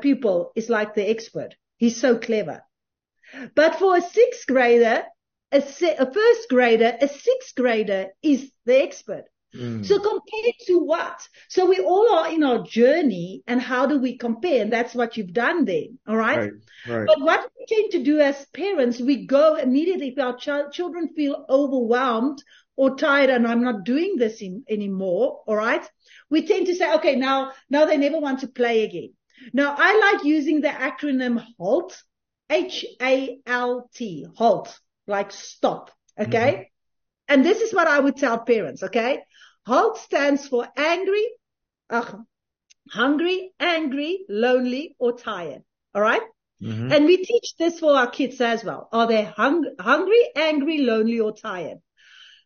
[0.00, 1.54] pupil is like the expert.
[1.76, 2.62] He's so clever.
[3.54, 5.04] But for a sixth grader,
[5.52, 9.24] a, se- a first grader, a sixth grader is the expert.
[9.54, 9.84] Mm.
[9.84, 11.26] So compared to what?
[11.48, 14.62] So we all are in our journey and how do we compare?
[14.62, 15.98] And that's what you've done then.
[16.06, 16.38] All right.
[16.38, 16.52] Right,
[16.86, 17.06] right.
[17.06, 21.08] But what we tend to do as parents, we go immediately if our ch- children
[21.14, 22.42] feel overwhelmed
[22.76, 25.42] or tired and I'm not doing this in, anymore.
[25.46, 25.88] All right.
[26.28, 29.14] We tend to say, okay, now, now they never want to play again.
[29.52, 32.02] Now I like using the acronym HALT,
[32.50, 35.90] H-A-L-T, HALT, like stop.
[36.18, 36.70] Okay.
[37.28, 38.82] And this is what I would tell parents.
[38.82, 39.22] Okay.
[39.66, 41.26] HALT stands for angry,
[41.90, 42.12] uh,
[42.90, 45.62] hungry, angry, lonely, or tired.
[45.94, 46.22] All right.
[46.62, 46.92] Mhm.
[46.92, 48.88] And we teach this for our kids as well.
[48.92, 51.78] Are they hung- hungry, angry, lonely, or tired?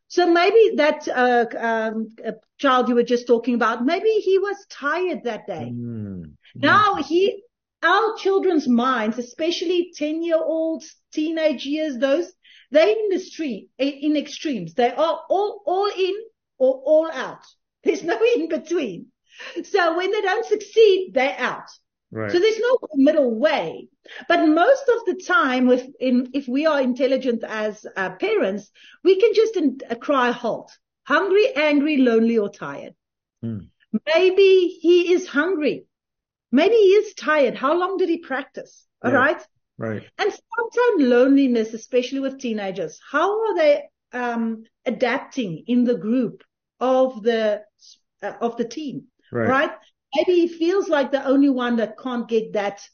[0.08, 4.66] So maybe that uh, um, uh, child you were just talking about, maybe he was
[4.68, 5.72] tired that day.
[5.72, 6.21] Mm.
[6.54, 7.42] Now he,
[7.82, 12.32] our children's minds, especially 10 year olds, teenage years, those,
[12.70, 14.74] they're in the street, in extremes.
[14.74, 16.14] They are all, all in
[16.58, 17.44] or all out.
[17.84, 19.06] There's no in between.
[19.64, 21.68] So when they don't succeed, they're out.
[22.12, 22.30] Right.
[22.30, 23.88] So there's no middle way.
[24.28, 28.70] But most of the time, if in, if we are intelligent as uh, parents,
[29.02, 30.70] we can just in, uh, cry halt.
[31.04, 32.94] Hungry, angry, lonely, or tired.
[33.42, 33.60] Hmm.
[34.06, 35.86] Maybe he is hungry.
[36.52, 37.54] Maybe he is tired.
[37.56, 38.86] How long did he practice?
[39.02, 39.18] All Yeah.
[39.18, 39.42] right.
[39.78, 40.02] Right.
[40.18, 46.44] And sometimes loneliness, especially with teenagers, how are they um, adapting in the group
[46.78, 47.62] of the
[48.22, 49.04] uh, of the team?
[49.32, 49.48] Right.
[49.48, 49.70] right?
[50.14, 52.86] Maybe he feels like the only one that can't get that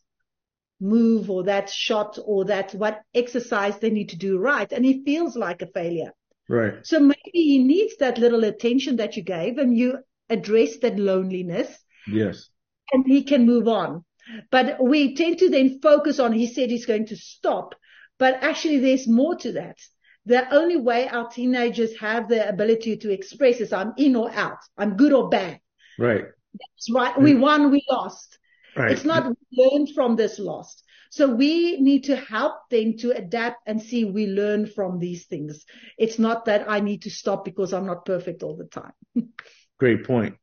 [0.80, 4.72] move or that shot or that what exercise they need to do right.
[4.72, 6.12] And he feels like a failure.
[6.48, 6.86] Right.
[6.86, 9.98] So maybe he needs that little attention that you gave and you
[10.30, 12.48] address that loneliness Yes.
[12.92, 14.04] And he can move on.
[14.50, 17.74] But we tend to then focus on, he said he's going to stop,
[18.18, 19.78] but actually there's more to that.
[20.26, 24.58] The only way our teenagers have the ability to express is I'm in or out.
[24.76, 25.60] I'm good or bad.
[25.98, 26.24] Right.
[26.52, 27.18] That's right.
[27.18, 27.40] We mm.
[27.40, 28.38] won, we lost.
[28.76, 28.90] Right.
[28.92, 30.82] It's not learned from this loss.
[31.10, 35.64] So we need to help them to adapt and see we learn from these things.
[35.96, 38.92] It's not that I need to stop because I'm not perfect all the time.
[39.78, 40.36] Great point.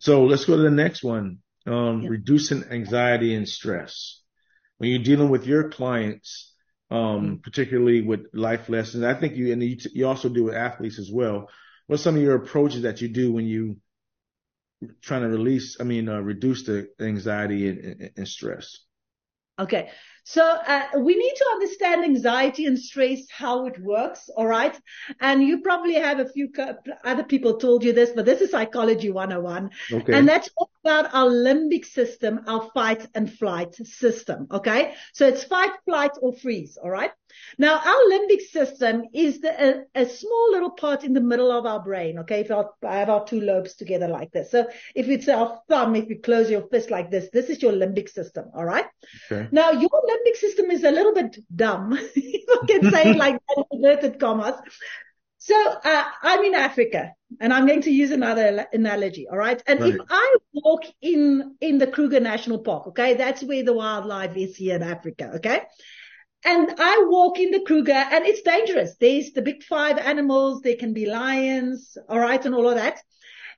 [0.00, 1.38] So let's go to the next one.
[1.66, 4.20] Um, reducing anxiety and stress.
[4.78, 6.54] When you're dealing with your clients,
[6.90, 10.98] um, particularly with life lessons, I think you, and you, you also do with athletes
[10.98, 11.48] as well.
[11.86, 13.76] What's some of your approaches that you do when you
[15.02, 18.78] trying to release, I mean, uh, reduce the anxiety and, and, and stress?
[19.58, 19.90] Okay.
[20.30, 24.30] So uh, we need to understand anxiety and stress, how it works.
[24.36, 24.80] All right.
[25.20, 28.52] And you probably have a few co- other people told you this, but this is
[28.52, 29.70] psychology 101.
[29.92, 30.12] Okay.
[30.16, 34.46] And that's all about our limbic system, our fight and flight system.
[34.52, 34.94] Okay.
[35.14, 36.78] So it's fight, flight or freeze.
[36.80, 37.10] All right.
[37.58, 41.66] Now our limbic system is the, a, a small little part in the middle of
[41.66, 42.20] our brain.
[42.20, 42.40] Okay.
[42.40, 44.52] If our, I have our two lobes together like this.
[44.52, 47.72] So if it's our thumb, if you close your fist like this, this is your
[47.72, 48.46] limbic system.
[48.54, 48.86] All right.
[49.30, 49.48] Okay.
[49.50, 53.34] Now, your limbic system is a little bit dumb, if I can say it like
[53.34, 54.54] that, inverted commas.
[55.38, 59.26] So, uh, I'm in Africa and I'm going to use another analogy.
[59.28, 59.62] All right.
[59.66, 64.36] And if I walk in, in the Kruger National Park, okay, that's where the wildlife
[64.36, 65.32] is here in Africa.
[65.36, 65.62] Okay.
[66.44, 68.96] And I walk in the Kruger and it's dangerous.
[69.00, 70.62] There's the big five animals.
[70.62, 71.96] There can be lions.
[72.08, 72.44] All right.
[72.44, 73.00] And all of that.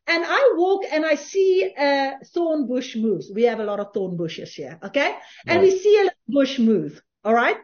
[0.06, 3.30] And I walk and I see a thorn bush moves.
[3.32, 4.78] We have a lot of thorn bushes here.
[4.82, 5.16] Okay.
[5.46, 7.00] And we see a bush move.
[7.24, 7.56] All right.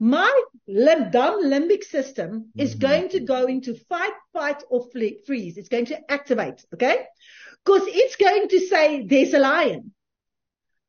[0.00, 5.58] My lim- dumb limbic system is going to go into fight, fight or flee, freeze.
[5.58, 6.64] It's going to activate.
[6.74, 7.04] Okay.
[7.64, 9.92] Cause it's going to say there's a lion.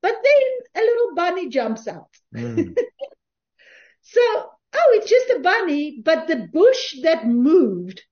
[0.01, 2.09] But then a little bunny jumps out.
[2.33, 2.75] Mm.
[4.01, 8.03] So, oh, it's just a bunny, but the bush that moved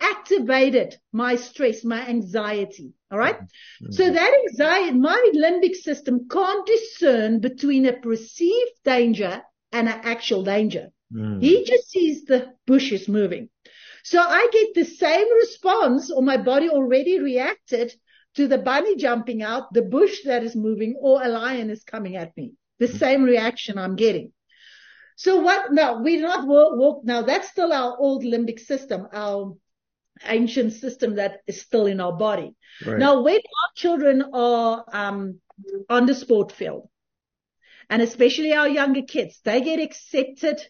[0.00, 2.92] activated my stress, my anxiety.
[3.10, 3.36] All right.
[3.36, 3.84] Mm-hmm.
[3.84, 3.92] Mm-hmm.
[3.92, 10.42] So that anxiety, my limbic system can't discern between a perceived danger and an actual
[10.42, 10.88] danger.
[11.12, 11.42] Mm.
[11.42, 13.48] He just sees the bushes moving.
[14.04, 17.92] So I get the same response or my body already reacted
[18.34, 22.16] to the bunny jumping out, the bush that is moving or a lion is coming
[22.16, 22.52] at me.
[22.78, 22.98] The mm-hmm.
[22.98, 24.32] same reaction I'm getting.
[25.16, 25.72] So what?
[25.72, 27.04] Now we're not walk, walk.
[27.04, 29.56] Now that's still our old limbic system, our
[30.24, 32.54] ancient system that is still in our body.
[32.84, 32.98] Right.
[32.98, 35.40] Now when our children are um,
[35.88, 36.88] on the sport field,
[37.88, 40.60] and especially our younger kids, they get accepted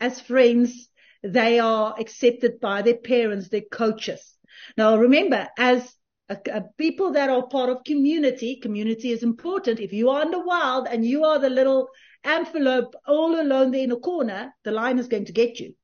[0.00, 0.88] as friends.
[1.22, 4.36] They are accepted by their parents, their coaches.
[4.76, 5.94] Now remember, as
[6.28, 9.80] a, a people that are part of community, community is important.
[9.80, 11.88] If you are in the wild and you are the little
[12.24, 15.74] antelope all alone there in a corner, the lion is going to get you.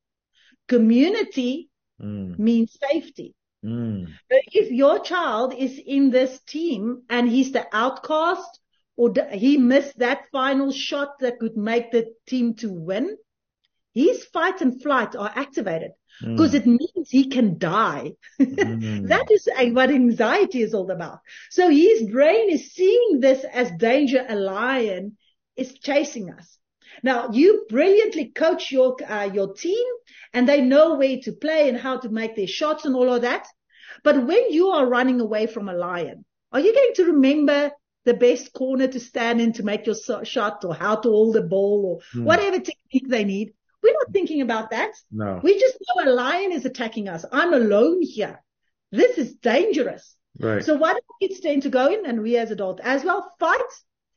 [0.69, 1.69] Community
[2.01, 2.39] Mm.
[2.39, 3.35] means safety.
[3.65, 4.07] Mm.
[4.31, 8.61] But if your child is in this team and he's the outcast
[8.97, 13.17] or the, he missed that final shot that could make the team to win,
[13.95, 18.13] his fight and flight are activated because it means he can die.
[18.41, 19.07] Mm.
[19.09, 21.21] that is what anxiety is all about.
[21.51, 24.25] So his brain is seeing this as danger.
[24.29, 25.17] A lion
[25.57, 26.59] is chasing us.
[27.03, 29.87] Now you brilliantly coach your, uh, your team
[30.33, 33.23] and they know where to play and how to make their shots and all of
[33.23, 33.47] that.
[34.05, 37.73] But when you are running away from a lion, are you going to remember
[38.05, 41.43] the best corner to stand in to make your shot or how to hold the
[41.43, 43.53] ball or whatever technique they need?
[43.83, 44.93] We're not thinking about that.
[45.11, 45.41] No.
[45.43, 47.25] We just know a lion is attacking us.
[47.31, 48.43] I'm alone here.
[48.91, 50.17] This is dangerous.
[50.41, 50.65] Right.
[50.65, 53.33] So why do kids tend to go in and we as adults as well?
[53.39, 53.61] Fight,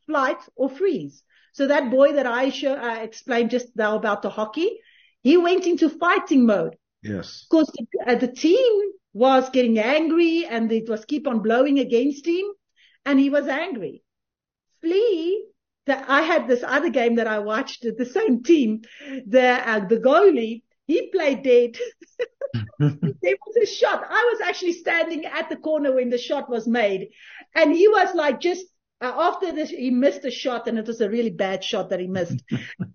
[0.06, 1.24] flight or freeze.
[1.54, 4.80] So that boy that I show, uh, explained just now about the hockey,
[5.24, 7.46] he went into fighting mode yes.
[7.50, 12.26] because the, uh, the team was getting angry and it was keep on blowing against
[12.26, 12.46] him
[13.06, 14.04] and he was angry.
[14.82, 15.46] Flee.
[15.88, 18.82] That I had this other game that I watched the same team.
[19.26, 21.76] The, uh, the goalie, he played dead.
[22.80, 24.04] there was a shot.
[24.08, 27.10] I was actually standing at the corner when the shot was made
[27.56, 28.66] and he was like just
[29.02, 32.00] Uh, after this, he missed a shot and it was a really bad shot that
[32.00, 32.44] he missed.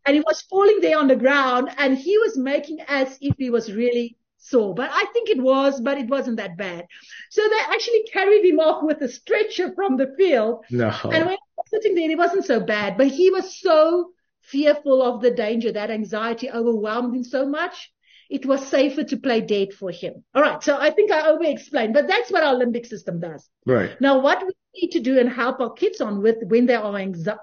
[0.06, 3.50] and he was falling there on the ground and he was making as if he
[3.50, 4.74] was really sore.
[4.74, 6.86] But I think it was, but it wasn't that bad.
[7.30, 10.64] So they actually carried him off with a stretcher from the field.
[10.70, 10.90] No.
[11.04, 14.10] And when he was sitting there, it wasn't so bad, but he was so
[14.42, 15.72] fearful of the danger.
[15.72, 17.92] That anxiety overwhelmed him so much.
[18.28, 20.24] It was safer to play dead for him.
[20.34, 20.62] All right.
[20.62, 23.48] So I think I over explained, but that's what our limbic system does.
[23.66, 24.00] right.
[24.00, 26.94] Now, what we need to do and help our kids on with when they are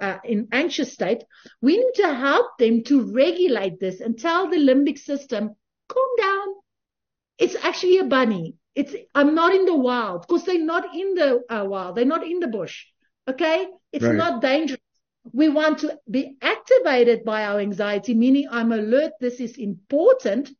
[0.01, 1.23] uh, in anxious state,
[1.61, 5.55] we need to help them to regulate this and tell the limbic system,
[5.87, 6.47] calm down.
[7.39, 8.55] It's actually a bunny.
[8.75, 11.95] It's, I'm not in the wild because they're not in the uh, wild.
[11.95, 12.85] They're not in the bush.
[13.27, 13.67] Okay.
[13.91, 14.15] It's Right.
[14.15, 14.79] not dangerous.
[15.31, 19.13] We want to be activated by our anxiety, meaning I'm alert.
[19.19, 20.51] This is important,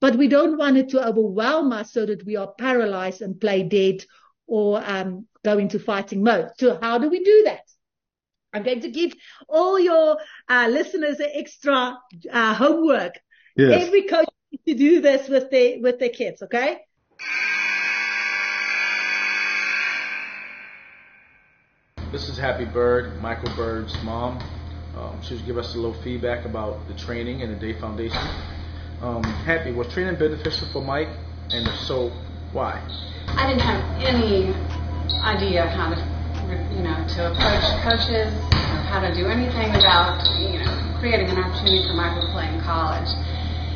[0.00, 3.62] but we don't want it to overwhelm us so that we are paralyzed and play
[3.62, 4.04] dead
[4.46, 6.50] or um, go into fighting mode.
[6.58, 7.62] So how do we do that?
[8.52, 9.12] I'm going to give
[9.48, 11.98] all your uh, listeners an extra
[12.32, 13.14] uh, homework.
[13.56, 13.86] Yes.
[13.86, 16.42] Every coach needs to do this with their with their kids.
[16.42, 16.78] Okay.
[22.12, 24.38] This is Happy Bird, Michael Bird's mom.
[24.96, 28.26] Um, she was give us a little feedback about the training and the DAE Foundation.
[29.02, 31.10] Um, happy was training beneficial for Mike,
[31.50, 32.10] and if so,
[32.56, 32.80] why?
[33.36, 34.48] I didn't have any
[35.20, 36.00] idea how to,
[36.72, 41.36] you know, to approach coaches or how to do anything about, you know, creating an
[41.36, 43.12] opportunity for Michael to play in college.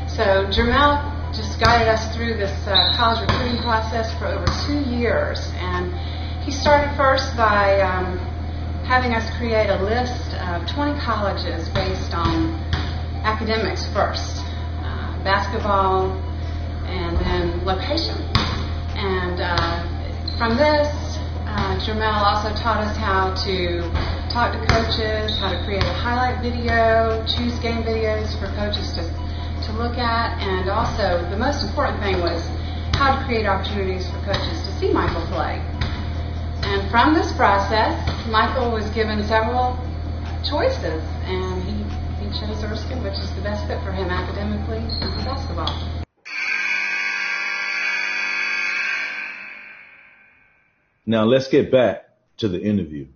[0.09, 0.97] So Jermel
[1.37, 5.93] just guided us through this uh, college recruiting process for over two years, and
[6.40, 8.16] he started first by um,
[8.88, 12.57] having us create a list of 20 colleges based on
[13.29, 14.40] academics first,
[14.81, 16.16] uh, basketball,
[16.88, 18.30] and then location.
[19.01, 20.93] And uh, from this,
[21.49, 23.81] uh, Jermel also taught us how to
[24.29, 29.03] talk to coaches, how to create a highlight video, choose game videos for coaches to,
[29.65, 32.45] to look at, and also the most important thing was
[32.93, 35.65] how to create opportunities for coaches to see Michael play.
[36.69, 37.97] And from this process,
[38.29, 39.81] Michael was given several
[40.45, 41.73] choices, and he,
[42.21, 46.00] he chose Erskine, which is the best fit for him academically and for basketball.
[51.11, 53.09] Now let's get back to the interview.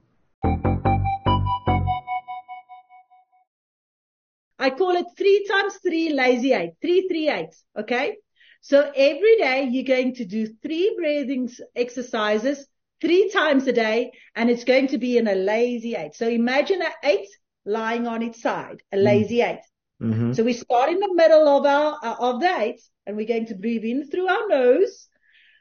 [4.59, 7.54] I call it three times three lazy eight, three, three, eight.
[7.78, 8.16] Okay.
[8.62, 12.66] So every day you're going to do three breathing exercises
[13.00, 16.16] three times a day and it's going to be in a lazy eight.
[16.16, 17.28] So imagine an eight
[17.64, 19.62] lying on its side, a lazy eight.
[20.02, 20.33] Mm-hmm.
[20.33, 23.46] So we start in the middle of our, uh, of the eight and we're going
[23.46, 25.09] to breathe in through our nose,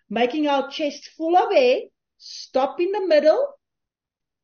[0.09, 1.81] making our chest full of air,
[2.23, 3.47] stop in the middle,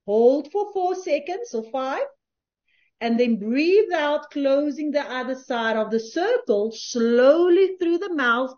[0.06, 2.04] hold for four seconds or five,
[3.02, 8.54] and then breathe out, closing the other side of the circle slowly through the mouth,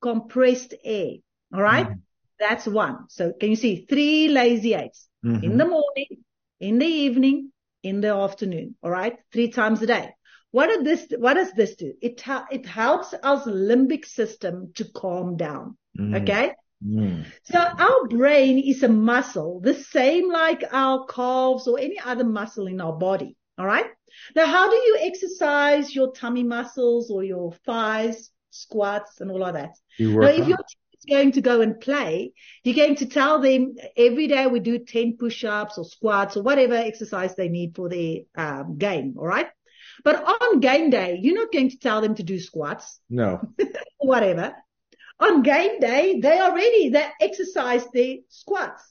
[0.00, 1.16] compressed air.
[1.52, 1.88] All right?
[1.88, 2.00] Mhm.
[2.38, 3.08] That's one.
[3.08, 5.58] So can you see three lazy eights in Mhm.
[5.58, 6.24] the morning,
[6.60, 8.76] in the evening, in the afternoon.
[8.82, 9.18] All right.
[9.32, 10.10] Three times a day.
[10.50, 11.92] What does this, what does this do?
[12.00, 15.76] It, it helps our limbic system to calm down.
[15.98, 16.22] Mhm.
[16.22, 16.54] Okay.
[16.82, 17.26] Mm.
[17.44, 22.66] So our brain is a muscle, the same like our calves or any other muscle
[22.66, 23.36] in our body.
[23.58, 23.86] All right.
[24.34, 29.54] Now, how do you exercise your tummy muscles or your thighs, squats and all of
[29.54, 29.76] that?
[29.98, 32.32] You Now, if your team is going to go and play,
[32.62, 36.74] you're going to tell them every day we do 10 push-ups or squats or whatever
[36.74, 39.14] exercise they need for their um, game.
[39.18, 39.48] All right.
[40.02, 43.40] But on game day, you're not going to tell them to do squats no.
[43.98, 44.54] whatever.
[45.20, 46.88] On game day, they are ready.
[46.90, 48.82] They exercise their squats.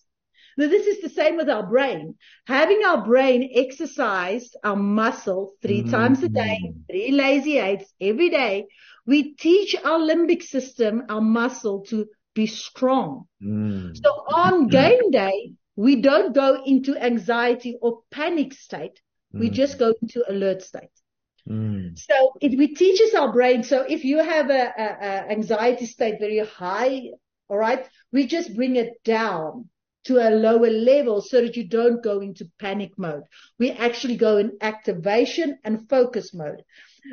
[0.58, 2.16] Now, this is the same with our brain.
[2.48, 5.92] Having our brain exercise our muscle 3 Mm.
[5.92, 6.60] times a day,
[6.90, 8.68] three lazy eights every day,
[9.06, 13.28] we teach our limbic system, our muscle to be strong.
[13.42, 13.96] Mm.
[13.98, 19.02] So on game day, we don't go into anxiety or panic state.
[19.34, 19.54] We Mm.
[19.54, 20.92] just go into alert state.
[21.50, 21.98] Mm.
[22.00, 23.64] So it we teaches our brain.
[23.64, 27.10] So if you have a, a, a anxiety state very high,
[27.50, 29.70] all right, we just bring it down
[30.06, 33.24] to a lower level so that you don't go into panic mode.
[33.58, 36.64] We actually go in activation and focus mode.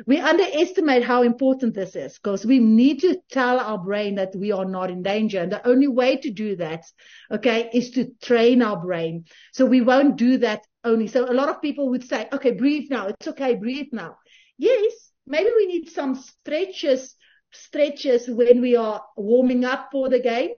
[0.05, 4.51] We underestimate how important this is because we need to tell our brain that we
[4.51, 5.39] are not in danger.
[5.39, 6.85] And the only way to do that,
[7.29, 9.25] okay, is to train our brain.
[9.53, 11.07] So we won't do that only.
[11.07, 13.07] So a lot of people would say, okay, breathe now.
[13.07, 13.55] It's okay.
[13.55, 14.15] Breathe now.
[14.61, 17.15] Yes, maybe we need some stretches,
[17.51, 20.51] stretches when we are warming up for the game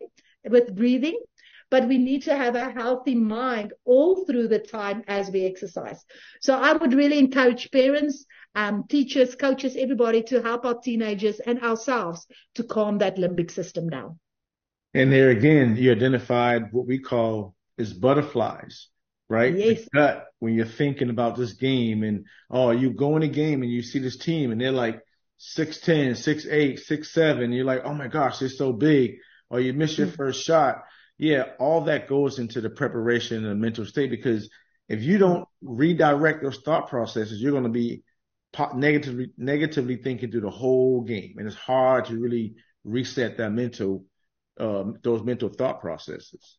[0.44, 1.18] with breathing,
[1.72, 6.04] but we need to have a healthy mind all through the time as we exercise.
[6.42, 11.64] So I would really encourage parents, um, teachers, coaches, everybody to help our teenagers and
[11.64, 14.20] ourselves to calm that limbic system down.
[14.94, 18.90] And there again, you identified what we call is butterflies,
[19.34, 19.56] right?
[19.56, 19.84] Yes.
[19.84, 23.64] The gut when you're thinking about this game and oh, you go in a game
[23.64, 25.02] and you see this team and they're like
[25.40, 27.56] 6'10, 6'8, 6'7.
[27.56, 29.16] You're like, oh my gosh, they're so big.
[29.50, 30.84] Or you miss your first shot.
[31.18, 34.50] Yeah, all that goes into the preparation and the mental state because
[34.88, 38.04] if you don't redirect those thought processes, you're going to be
[38.76, 44.06] negatively negatively thinking through the whole game, and it's hard to really reset that mental
[44.60, 46.58] um, those mental thought processes.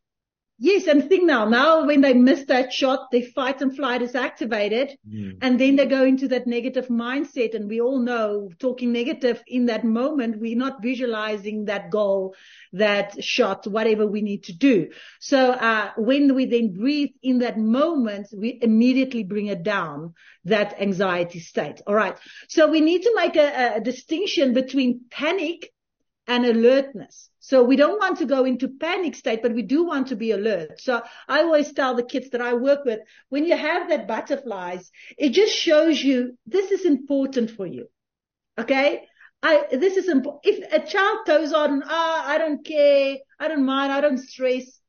[0.57, 4.15] Yes, and think now, now when they miss that shot, their fight and flight is
[4.15, 4.97] activated.
[5.09, 5.39] Mm.
[5.43, 7.55] And then they go into that negative mindset.
[7.55, 12.37] And we all know talking negative in that moment, we're not visualizing that goal,
[12.73, 14.91] that shot, whatever we need to do.
[15.19, 20.81] So, uh, when we then breathe in that moment, we immediately bring it down, that
[20.81, 21.81] anxiety state.
[21.85, 22.17] All right.
[22.49, 25.74] So we need to make a, a distinction between panic
[26.27, 27.29] and alertness.
[27.41, 30.31] So we don't want to go into panic state, but we do want to be
[30.31, 30.81] alert.
[30.81, 34.91] So I always tell the kids that I work with, when you have that butterflies,
[35.19, 37.89] it just shows you this is important for you.
[38.59, 39.07] Okay.
[39.43, 40.47] I, this is important.
[40.47, 43.19] If a child goes on, ah, I don't care.
[43.39, 43.93] I don't mind.
[43.93, 44.81] I don't stress.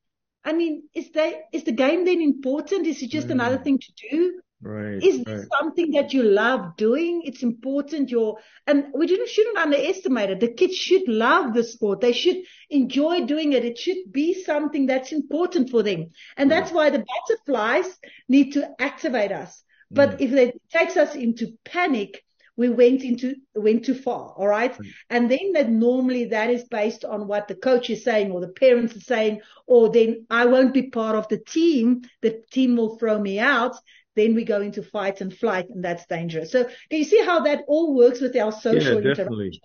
[0.45, 2.87] I mean, is that, is the game then important?
[2.87, 3.31] Is it just mm.
[3.31, 4.39] another thing to do?
[4.65, 4.95] Right.
[4.95, 5.47] Is this right.
[5.59, 7.21] something that you love doing?
[7.23, 8.09] It's important.
[8.09, 10.39] Your and we shouldn't, shouldn't underestimate it.
[10.39, 12.01] The kids should love the sport.
[12.01, 12.37] They should
[12.71, 13.63] enjoy doing it.
[13.63, 16.07] It should be something that's important for them.
[16.35, 17.95] And that's why the butterflies
[18.27, 19.61] need to activate us.
[19.91, 20.21] But mm.
[20.21, 22.25] if it takes us into panic,
[22.57, 24.33] we went into went too far.
[24.35, 24.75] All right.
[24.75, 24.93] Mm.
[25.11, 28.47] And then that normally that is based on what the coach is saying or the
[28.47, 32.01] parents are saying, or then I won't be part of the team.
[32.23, 33.75] The team will throw me out
[34.15, 36.51] then we go into fight and flight, and that's dangerous.
[36.51, 39.61] So can you see how that all works with our social yeah, definitely.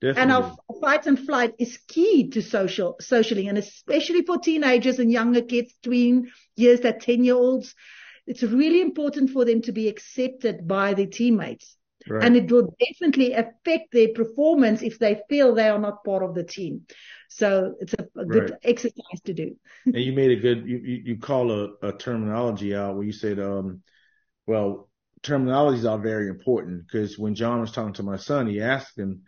[0.00, 0.22] Definitely.
[0.22, 5.10] And our fight and flight is key to social socially, and especially for teenagers and
[5.10, 7.74] younger kids, between years, that 10 year olds.
[8.26, 11.76] It's really important for them to be accepted by their teammates.
[12.06, 12.24] Right.
[12.24, 16.34] And it will definitely affect their performance if they feel they are not part of
[16.34, 16.86] the team.
[17.28, 18.60] So it's a, a good right.
[18.62, 19.56] exercise to do.
[19.86, 23.12] and you made a good, you, you, you call a, a terminology out where you
[23.12, 23.82] said, um,
[24.46, 24.88] well,
[25.22, 29.22] terminologies are very important because when John was talking to my son, he asked him,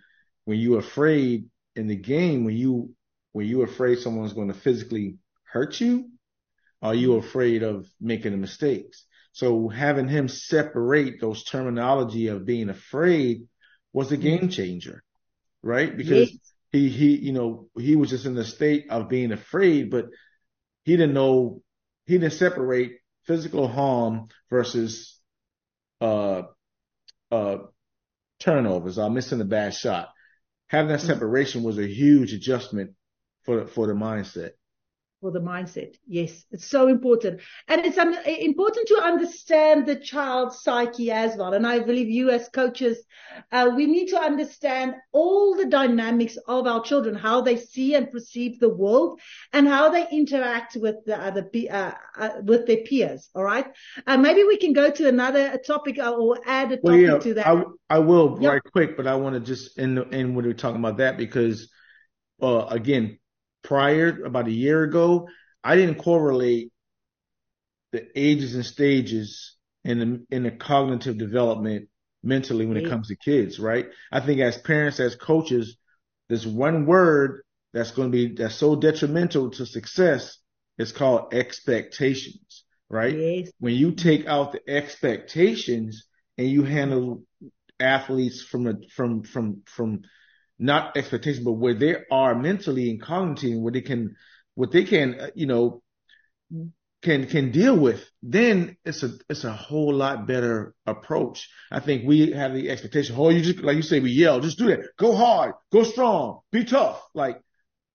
[0.44, 2.94] when you afraid in the game, when you,
[3.32, 6.10] when you afraid someone's going to physically hurt you,
[6.82, 7.26] are you mm-hmm.
[7.26, 9.04] afraid of making the mistakes?
[9.32, 13.48] So having him separate those terminology of being afraid
[13.92, 14.48] was a game mm-hmm.
[14.48, 15.02] changer,
[15.62, 15.94] right?
[15.94, 16.52] Because yes.
[16.72, 20.06] he, he, you know, he was just in the state of being afraid, but
[20.84, 21.62] he didn't know,
[22.06, 25.18] he didn't separate physical harm versus
[26.00, 26.42] uh
[27.30, 27.56] uh
[28.38, 30.08] turnovers or missing a bad shot.
[30.68, 31.08] Having that mm-hmm.
[31.08, 32.92] separation was a huge adjustment
[33.44, 34.50] for for the mindset
[35.20, 35.96] for the mindset.
[36.06, 37.40] Yes, it's so important.
[37.68, 41.54] And it's um, important to understand the child's psyche as well.
[41.54, 42.98] And I believe you as coaches,
[43.50, 48.10] uh, we need to understand all the dynamics of our children, how they see and
[48.10, 49.20] perceive the world
[49.52, 53.28] and how they interact with the other, uh, uh, with their peers.
[53.34, 53.66] All right.
[54.06, 57.18] Uh, maybe we can go to another topic uh, or add a topic well, yeah,
[57.18, 57.46] to that.
[57.46, 58.52] I, I will yep.
[58.52, 61.70] right quick, but I want to just end, end when we're talking about that because,
[62.42, 63.18] uh, again,
[63.62, 65.28] prior, about a year ago,
[65.62, 66.72] I didn't correlate
[67.92, 71.88] the ages and stages in the, in the cognitive development
[72.22, 73.86] mentally when it comes to kids, right?
[74.10, 75.76] I think as parents, as coaches,
[76.28, 77.42] there's one word
[77.72, 80.38] that's going to be, that's so detrimental to success.
[80.78, 83.16] It's called expectations, right?
[83.16, 83.50] Yes.
[83.60, 87.22] When you take out the expectations and you handle
[87.78, 90.02] athletes from a, from, from, from
[90.58, 94.16] not expectation, but where they are mentally and cognitively, where they can,
[94.54, 95.82] what they can, uh, you know,
[97.02, 101.48] can can deal with, then it's a it's a whole lot better approach.
[101.70, 103.16] I think we have the expectation.
[103.18, 104.80] Oh, you just like you say, we yell, just do that.
[104.98, 107.00] Go hard, go strong, be tough.
[107.14, 107.40] Like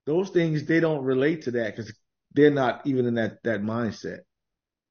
[0.05, 1.93] those things, they don't relate to that because
[2.34, 4.20] they're not even in that that mindset.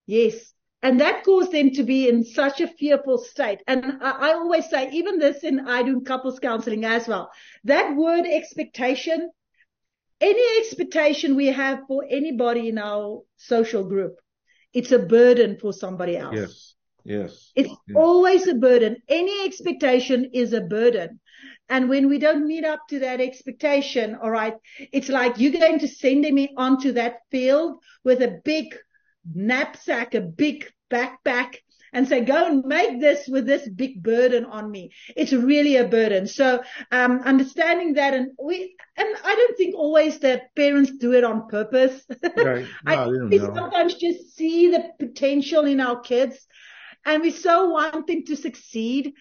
[0.06, 0.52] Yes,
[0.82, 3.60] and that caused them to be in such a fearful state.
[3.66, 7.30] And I, I always say, even this in I do couples counseling as well.
[7.64, 9.30] That word expectation,
[10.20, 14.16] any expectation we have for anybody in our social group,
[14.72, 16.34] it's a burden for somebody else.
[16.34, 16.74] Yes.
[17.04, 17.52] Yes.
[17.56, 17.96] It's yes.
[17.96, 18.96] always a burden.
[19.08, 21.20] Any expectation is a burden.
[21.68, 24.54] And when we don't meet up to that expectation, all right,
[24.92, 28.74] it's like you're going to send me onto that field with a big
[29.24, 31.56] knapsack, a big backpack
[31.92, 34.92] and say, go and make this with this big burden on me.
[35.16, 36.26] It's really a burden.
[36.26, 36.62] So,
[36.92, 41.48] um, understanding that and we, and I don't think always that parents do it on
[41.48, 42.04] purpose.
[42.36, 42.66] Right.
[42.84, 46.46] No, I, we sometimes just see the potential in our kids
[47.04, 49.12] and we so want them to succeed.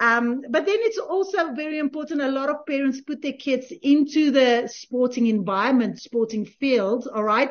[0.00, 2.20] Um, but then it's also very important.
[2.20, 7.06] A lot of parents put their kids into the sporting environment, sporting fields.
[7.06, 7.50] All right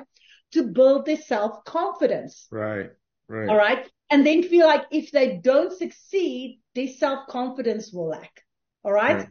[0.54, 2.48] to build their self confidence.
[2.52, 2.90] Right.
[3.28, 3.50] Right.
[3.50, 3.90] All right.
[4.10, 8.44] And then feel like if they don't succeed, their self confidence will lack.
[8.84, 9.18] All right?
[9.18, 9.28] right.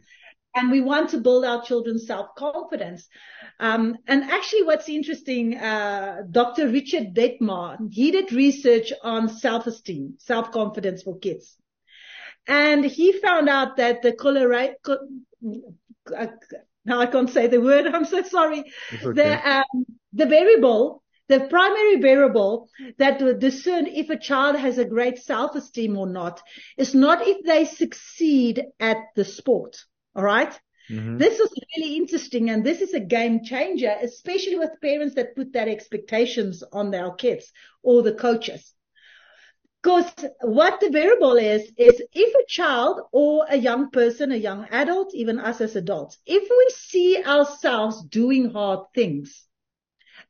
[0.55, 3.07] And we want to build our children's self confidence.
[3.59, 6.69] Um, and actually what's interesting, uh, Dr.
[6.69, 11.57] Richard Detmar, he did research on self esteem, self confidence for kids.
[12.47, 14.75] And he found out that the Colorado,
[16.15, 16.27] uh,
[16.85, 17.87] now I can't say the word.
[17.93, 18.63] I'm so sorry.
[18.93, 19.13] Okay.
[19.13, 24.85] The, um, the variable the primary variable that will discern if a child has a
[24.85, 26.41] great self-esteem or not
[26.77, 29.77] is not if they succeed at the sport.
[30.15, 30.57] All right.
[30.89, 31.17] Mm-hmm.
[31.17, 32.49] This is really interesting.
[32.49, 37.11] And this is a game changer, especially with parents that put that expectations on their
[37.11, 37.51] kids
[37.83, 38.73] or the coaches.
[39.83, 40.11] Because
[40.41, 45.13] what the variable is, is if a child or a young person, a young adult,
[45.13, 49.46] even us as adults, if we see ourselves doing hard things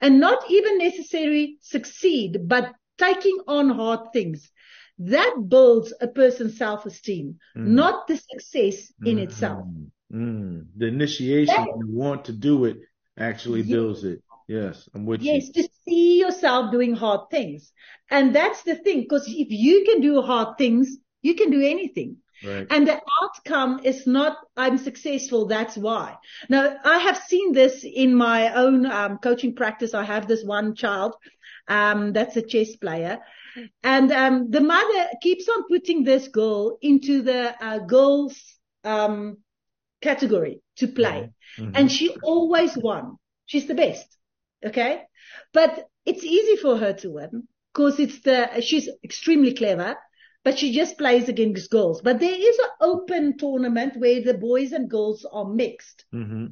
[0.02, 4.52] and not even necessarily succeed, but taking on hard things,
[5.00, 7.68] that builds a person's self-esteem, mm.
[7.68, 9.24] not the success in mm.
[9.24, 9.68] itself.
[10.12, 10.66] Mm.
[10.76, 12.78] The initiation, that, you want to do it,
[13.18, 13.70] actually yes.
[13.70, 14.24] builds it.
[14.48, 15.52] Yes, I'm with yes, you.
[15.56, 17.74] Yes, to see yourself doing hard things.
[18.10, 22.18] And that's the thing, because if you can do hard things, you can do anything.
[22.46, 22.68] Right.
[22.70, 26.18] And the outcome is not, I'm successful, that's why.
[26.50, 29.94] Now, I have seen this in my own um, coaching practice.
[29.94, 31.16] I have this one child,
[31.68, 33.20] um, that's a chess player.
[33.82, 38.40] And um, the mother keeps on putting this girl into the uh, girls
[38.84, 39.38] um,
[40.02, 41.32] category to play.
[41.58, 41.72] Mm-hmm.
[41.74, 43.18] And she always won.
[43.48, 44.06] She's the best.
[44.64, 45.02] Okay.
[45.54, 49.98] But it's easy for her to win because it's the, she's extremely clever,
[50.48, 52.02] but she just plays against girls.
[52.02, 56.06] But there is an open tournament where the boys and girls are mixed.
[56.16, 56.46] Mm-hmm.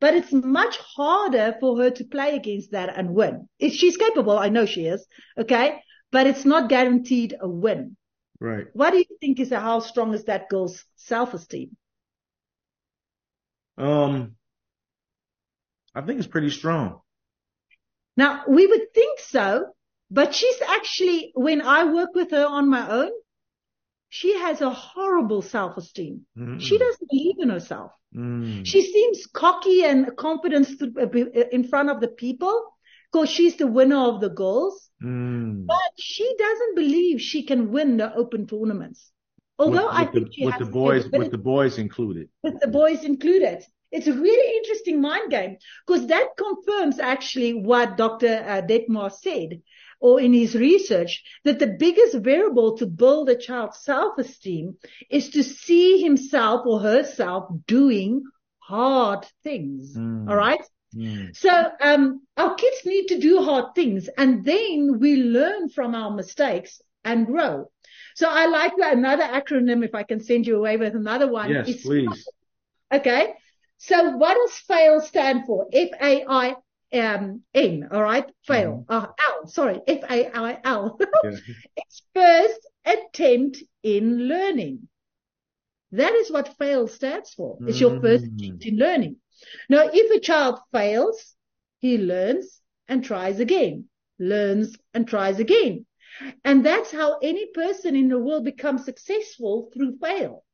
[0.00, 3.50] But it's much harder for her to play against that and win.
[3.58, 5.06] If she's capable, I know she is.
[5.36, 5.82] Okay.
[6.10, 7.98] But it's not guaranteed a win.
[8.40, 8.68] Right.
[8.72, 11.76] What do you think is how strong is that girl's self-esteem?
[13.76, 14.36] Um,
[15.94, 17.02] I think it's pretty strong.
[18.16, 19.66] Now, we would think so,
[20.12, 23.10] but she's actually, when I work with her on my own,
[24.10, 26.26] she has a horrible self-esteem.
[26.38, 26.58] Mm-hmm.
[26.58, 27.92] She doesn't believe in herself.
[28.14, 28.66] Mm.
[28.66, 30.68] She seems cocky and confident
[31.50, 32.74] in front of the people
[33.10, 34.90] because she's the winner of the goals.
[35.02, 35.64] Mm.
[35.66, 39.10] But she doesn't believe she can win the open tournaments.
[39.58, 42.28] Although with, I think the, she with the boys, with the boys included.
[42.42, 43.64] With the boys included.
[43.90, 45.56] It's a really interesting mind game
[45.86, 48.44] because that confirms actually what Dr.
[48.46, 49.62] Uh, Detmar said
[50.02, 54.76] or in his research that the biggest variable to build a child's self-esteem
[55.08, 58.22] is to see himself or herself doing
[58.58, 59.96] hard things.
[59.96, 60.28] Mm.
[60.28, 60.60] All right.
[60.94, 61.34] Mm.
[61.36, 66.10] So, um, our kids need to do hard things and then we learn from our
[66.10, 67.70] mistakes and grow.
[68.14, 69.84] So I like that another acronym.
[69.84, 71.50] If I can send you away with another one.
[71.50, 72.28] Yes, please.
[72.92, 73.34] Okay.
[73.78, 75.66] So what does FAIL stand for?
[75.72, 76.54] F-A-I
[76.92, 78.26] um, N, all right?
[78.46, 78.84] Fail.
[78.88, 78.92] Mm-hmm.
[78.92, 80.98] Uh, L, sorry, F-A-I-L.
[81.76, 84.88] it's first attempt in learning.
[85.92, 87.58] That is what fail stands for.
[87.66, 88.38] It's your first mm.
[88.38, 89.16] attempt in learning.
[89.68, 91.34] Now, if a child fails,
[91.80, 93.86] he learns and tries again,
[94.18, 95.84] learns and tries again.
[96.44, 100.44] And that's how any person in the world becomes successful through fail.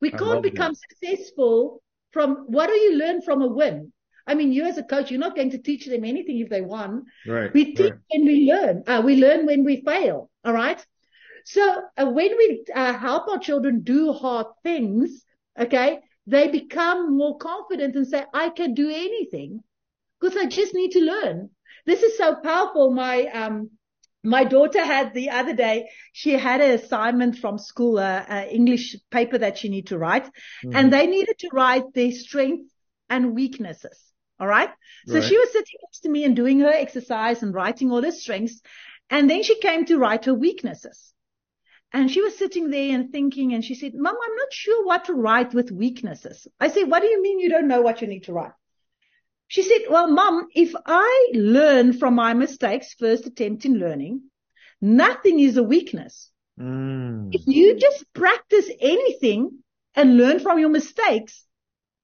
[0.00, 0.80] We can't become that.
[0.88, 3.92] successful from what do you learn from a win?
[4.30, 6.60] I mean, you as a coach, you're not going to teach them anything if they
[6.60, 7.06] won.
[7.26, 7.52] Right.
[7.52, 8.00] We teach right.
[8.10, 8.84] when we learn.
[8.86, 10.30] Uh, we learn when we fail.
[10.44, 10.80] All right.
[11.44, 15.24] So uh, when we uh, help our children do hard things,
[15.58, 19.64] okay, they become more confident and say, I can do anything
[20.20, 21.50] because I just need to learn.
[21.84, 22.92] This is so powerful.
[22.92, 23.70] My, um,
[24.22, 28.94] my daughter had the other day, she had an assignment from school, a, a English
[29.10, 30.76] paper that she needed to write, mm-hmm.
[30.76, 32.70] and they needed to write their strengths
[33.08, 33.98] and weaknesses.
[34.40, 34.70] All right.
[35.06, 35.22] So right.
[35.22, 38.60] she was sitting next to me and doing her exercise and writing all her strengths.
[39.10, 41.12] And then she came to write her weaknesses.
[41.92, 45.06] And she was sitting there and thinking, and she said, Mom, I'm not sure what
[45.06, 46.46] to write with weaknesses.
[46.58, 48.52] I said, what do you mean you don't know what you need to write?
[49.48, 54.22] She said, well, mom, if I learn from my mistakes, first attempt in learning,
[54.80, 56.30] nothing is a weakness.
[56.56, 57.34] Mm.
[57.34, 59.58] If you just practice anything
[59.96, 61.44] and learn from your mistakes,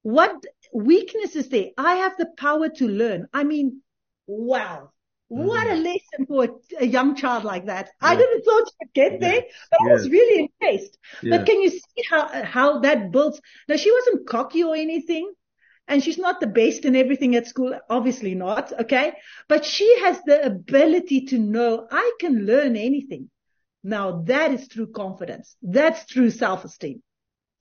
[0.02, 1.70] what weakness is there?
[1.76, 3.28] I have the power to learn.
[3.32, 3.82] I mean,
[4.26, 4.90] wow.
[5.32, 5.44] Mm.
[5.44, 5.84] What a mm.
[5.84, 7.90] lesson for a, a, young child like that.
[8.00, 8.08] Yeah.
[8.08, 9.90] I didn't thought she'd get there, but yeah.
[9.90, 10.98] I was really impressed.
[11.22, 11.36] Yeah.
[11.36, 13.40] But can you see how, how that builds?
[13.68, 15.32] Now she wasn't cocky or anything
[15.88, 17.78] and she's not the best in everything at school.
[17.88, 18.72] Obviously not.
[18.80, 19.14] Okay.
[19.48, 23.30] But she has the ability to know I can learn anything.
[23.82, 25.56] Now that is true confidence.
[25.62, 27.02] That's true self-esteem.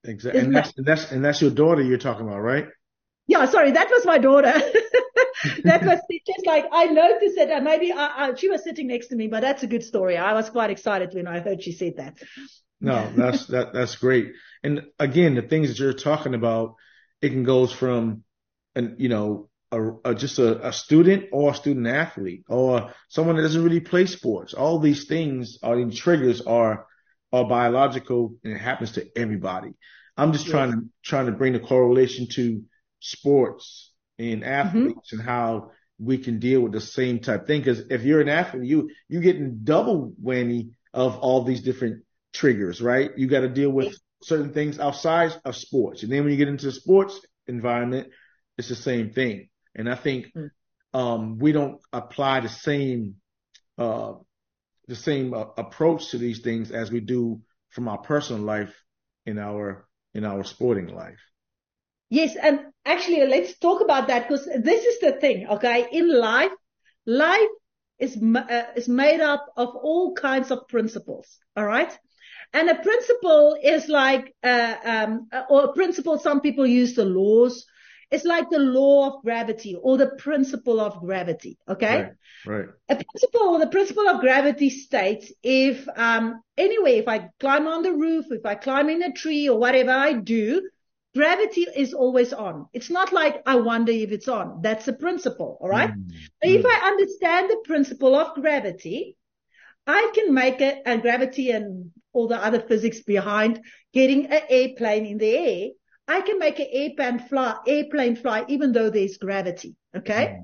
[0.03, 0.41] Exactly.
[0.41, 2.67] And that's, and that's, and that's your daughter you're talking about, right?
[3.27, 3.45] Yeah.
[3.45, 3.71] Sorry.
[3.71, 4.53] That was my daughter.
[5.63, 9.07] that was just like, I noticed it and maybe I, I, she was sitting next
[9.07, 10.17] to me, but that's a good story.
[10.17, 12.17] I was quite excited when I heard she said that.
[12.79, 14.33] No, that's, that, that's great.
[14.63, 16.75] And again, the things that you're talking about,
[17.21, 18.23] it can goes from
[18.75, 23.35] an, you know, a, a, just a, a, student or a student athlete or someone
[23.35, 24.53] that doesn't really play sports.
[24.53, 26.85] All these things are these triggers are,
[27.33, 29.73] are biological and it happens to everybody.
[30.17, 32.63] I'm just trying to trying to bring the correlation to
[33.05, 37.61] sports and athletes and how we can deal with the same type thing.
[37.61, 42.03] Because if you're an athlete, you you're getting double whammy of all these different
[42.33, 43.11] triggers, right?
[43.17, 46.47] You got to deal with certain things outside of sports, and then when you get
[46.47, 48.09] into the sports environment,
[48.57, 49.49] it's the same thing.
[49.75, 50.49] And I think Mm.
[50.93, 53.15] um, we don't apply the same
[53.77, 54.13] uh,
[54.87, 58.73] the same uh, approach to these things as we do from our personal life
[59.25, 61.19] in our in our sporting life.
[62.09, 65.87] Yes, and actually, let's talk about that because this is the thing, okay?
[65.91, 66.51] In life,
[67.05, 67.49] life
[67.99, 71.97] is uh, is made up of all kinds of principles, all right?
[72.53, 76.17] And a principle is like, uh, um, uh, or a principle.
[76.17, 77.65] Some people use the laws.
[78.11, 82.03] It's like the law of gravity or the principle of gravity, okay?
[82.03, 82.11] Right.
[82.45, 82.65] Right.
[82.87, 87.91] A principle, the principle of gravity states if, um, anyway, if I climb on the
[87.91, 90.61] roof, if I climb in a tree or whatever I do,
[91.15, 92.67] gravity is always on.
[92.73, 94.61] It's not like I wonder if it's on.
[94.61, 95.57] That's a principle.
[95.61, 95.91] All right.
[95.91, 96.11] Mm.
[96.41, 99.17] If I understand the principle of gravity,
[99.87, 103.61] I can make it and gravity and all the other physics behind
[103.93, 105.69] getting an airplane in the air.
[106.07, 109.75] I can make an airplane fly, airplane fly, even though there's gravity.
[109.95, 110.39] Okay.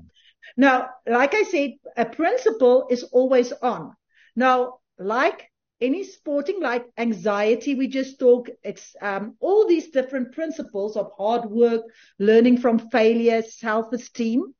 [0.56, 3.94] Now, like I said, a principle is always on.
[4.34, 5.51] Now, like
[5.82, 11.44] any sporting, like anxiety, we just talk, it's, um, all these different principles of hard
[11.50, 11.82] work,
[12.18, 14.54] learning from failure, self-esteem.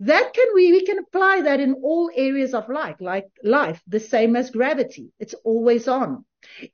[0.00, 4.00] That can we, we can apply that in all areas of life, like life, the
[4.00, 5.12] same as gravity.
[5.18, 6.24] It's always on.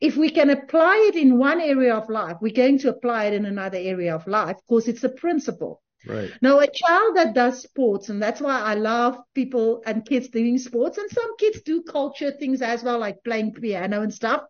[0.01, 3.35] If we can apply it in one area of life, we're going to apply it
[3.35, 5.83] in another area of life because it's a principle.
[6.05, 6.31] Right.
[6.43, 10.59] Now, a child that does sports, and that's why I love people and kids doing
[10.59, 14.43] sports, and some kids do culture things as well, like playing piano and stuff.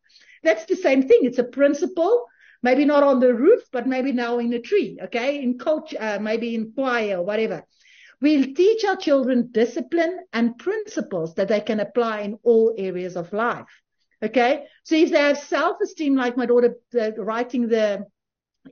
[0.43, 1.21] That's the same thing.
[1.23, 2.25] It's a principle,
[2.63, 6.19] maybe not on the roof, but maybe now in a tree, okay, in culture, uh,
[6.21, 7.65] maybe in choir or whatever.
[8.21, 13.33] We'll teach our children discipline and principles that they can apply in all areas of
[13.33, 13.67] life.
[14.23, 14.65] Okay.
[14.85, 18.07] So if they have self-esteem, like my daughter uh, writing the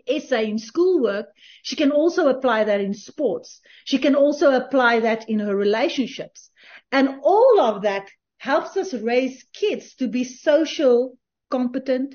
[0.07, 1.27] essay in schoolwork,
[1.63, 3.61] she can also apply that in sports.
[3.85, 6.51] She can also apply that in her relationships.
[6.93, 11.17] And all of that helps us raise kids to be social
[11.51, 12.15] competent,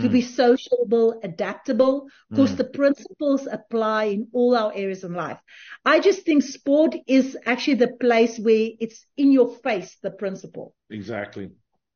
[0.00, 2.56] to be sociable, adaptable, because Mm.
[2.56, 5.38] the principles apply in all our areas in life.
[5.84, 10.74] I just think sport is actually the place where it's in your face, the principle.
[10.90, 11.50] Exactly.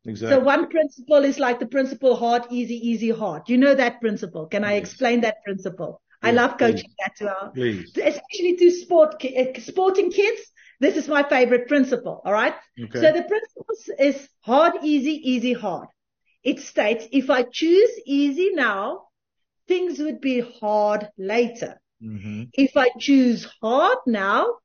[0.07, 0.37] Exactly.
[0.37, 3.49] So one principle is like the principle hard, easy, easy, hard.
[3.49, 4.47] You know that principle.
[4.47, 6.01] Can I explain that principle?
[6.23, 6.95] I love coaching please.
[7.01, 7.91] that to our, Please.
[7.97, 10.41] especially to sport, uh, sporting kids.
[10.81, 12.21] This is my favorite principle.
[12.25, 12.55] All right.
[12.83, 13.01] Okay.
[13.01, 15.89] So the principle is hard, easy, easy, hard.
[16.43, 19.05] It states if I choose easy now,
[19.69, 21.81] things would be hard later.
[22.01, 24.59] hmm If I choose hard now,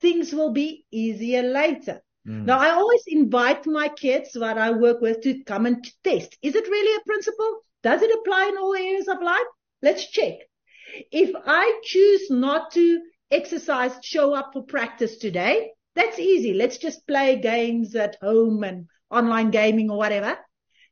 [0.00, 2.02] things will be easier later.
[2.26, 2.44] Mm.
[2.44, 6.36] Now, I always invite my kids that I work with to come and test.
[6.42, 7.64] Is it really a principle?
[7.82, 9.46] Does it apply in all areas of life?
[9.82, 10.34] Let's check.
[11.10, 13.00] If I choose not to
[13.30, 16.54] exercise, show up for practice today, that's easy.
[16.54, 20.38] Let's just play games at home and online gaming or whatever.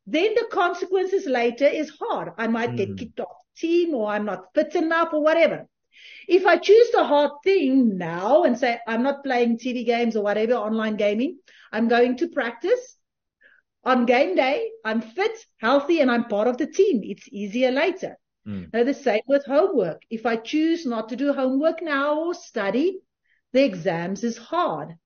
[0.06, 2.32] Then the consequences later is hard.
[2.36, 2.98] I might get Mhm.
[2.98, 5.66] kicked off the team or I'm not fit enough or whatever.
[6.28, 10.22] If I choose the hard thing now and say, I'm not playing TV games or
[10.22, 11.38] whatever, online gaming,
[11.72, 12.96] I'm going to practice
[13.84, 14.70] on game day.
[14.84, 17.00] I'm fit, healthy, and I'm part of the team.
[17.04, 18.16] It's easier later.
[18.46, 18.72] Mm.
[18.72, 20.02] Now the same with homework.
[20.10, 23.00] If I choose not to do homework now or study,
[23.52, 24.96] the exams is hard.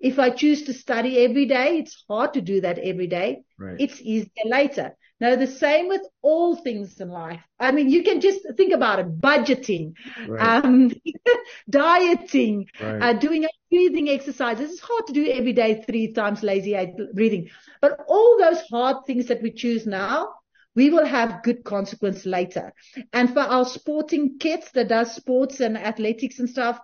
[0.00, 3.42] If I choose to study every day, it's hard to do that every day.
[3.58, 3.76] Right.
[3.78, 4.96] It's easier later.
[5.22, 7.42] Now the same with all things in life.
[7.60, 9.94] I mean, you can just think about it, budgeting,
[10.26, 10.64] right.
[10.64, 10.90] um,
[11.70, 13.00] dieting, right.
[13.00, 14.72] uh, doing a breathing exercises.
[14.72, 17.50] It's hard to do every day, three times lazy eye breathing.
[17.80, 20.34] But all those hard things that we choose now,
[20.74, 22.72] we will have good consequence later.
[23.12, 26.80] And for our sporting kids that does sports and athletics and stuff,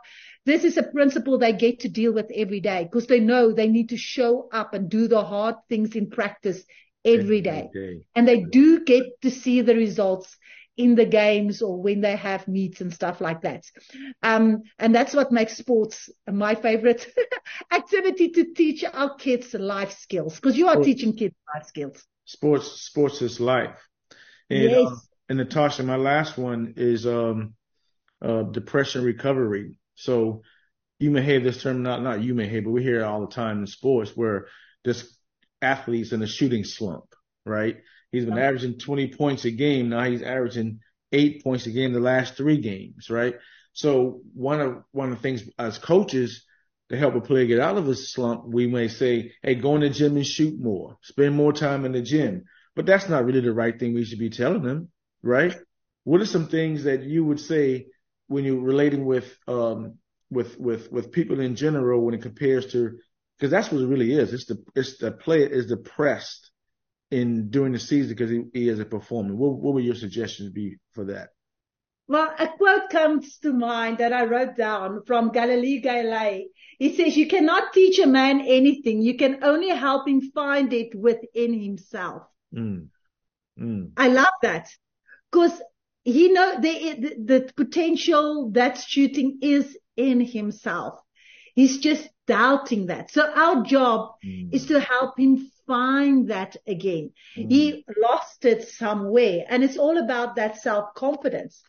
[0.46, 3.66] this is a principle they get to deal with every day because they know they
[3.66, 6.62] need to show up and do the hard things in practice
[7.04, 7.70] every day.
[8.14, 10.36] And they do get to see the results
[10.76, 13.64] in the games or when they have meets and stuff like that.
[14.22, 17.06] Um, and that's what makes sports my favorite
[17.72, 20.86] activity to teach our kids life skills because you are Sports.
[20.86, 22.04] teaching kids life skills.
[22.24, 23.88] Sports, sports is life.
[24.50, 24.86] And, Yes.
[24.86, 24.96] uh,
[25.28, 27.54] and Natasja, my last one is, um,
[28.22, 29.74] uh, depression recovery.
[29.94, 30.42] So
[30.98, 33.20] you may hear this term, not, not you may hear, but we hear it all
[33.20, 34.46] the time in sports where
[34.84, 35.17] this
[35.62, 37.04] athlete's in a shooting slump,
[37.44, 37.78] right?
[38.12, 39.88] He's been averaging 20 points a game.
[39.88, 40.80] Now he's averaging
[41.12, 43.36] eight points a game the last three games, right?
[43.72, 46.44] So one of one of the things as coaches
[46.90, 49.82] to help a player get out of a slump, we may say, hey, go in
[49.82, 52.44] the gym and shoot more, spend more time in the gym.
[52.74, 54.88] But that's not really the right thing we should be telling them,
[55.22, 55.54] right?
[56.04, 57.86] What are some things that you would say
[58.28, 59.94] when you're relating with um
[60.30, 62.98] with with with people in general when it compares to
[63.38, 64.32] because that's what it really is.
[64.32, 66.50] It's the it's the player is depressed
[67.10, 69.38] in during the season because he, he isn't performing.
[69.38, 71.30] What what would your suggestions be for that?
[72.08, 76.44] Well, a quote comes to mind that I wrote down from Galileo Galilei.
[76.78, 79.02] He says, you cannot teach a man anything.
[79.02, 82.22] You can only help him find it within himself.
[82.54, 82.88] Mm.
[83.60, 83.90] Mm.
[83.98, 84.70] I love that
[85.30, 85.60] because
[86.02, 91.00] he know the, the potential that shooting is in himself.
[91.58, 93.10] He's just doubting that.
[93.10, 94.54] So our job Mm.
[94.54, 97.10] is to help him find that again.
[97.34, 101.60] He lost it somewhere and it's all about that self-confidence.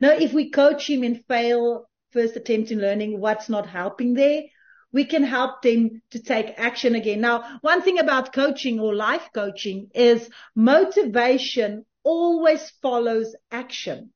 [0.00, 4.44] Now, if we coach him and fail first attempt in learning what's not helping there,
[4.92, 7.20] we can help them to take action again.
[7.20, 14.14] Now, one thing about coaching or life coaching is motivation always follows action.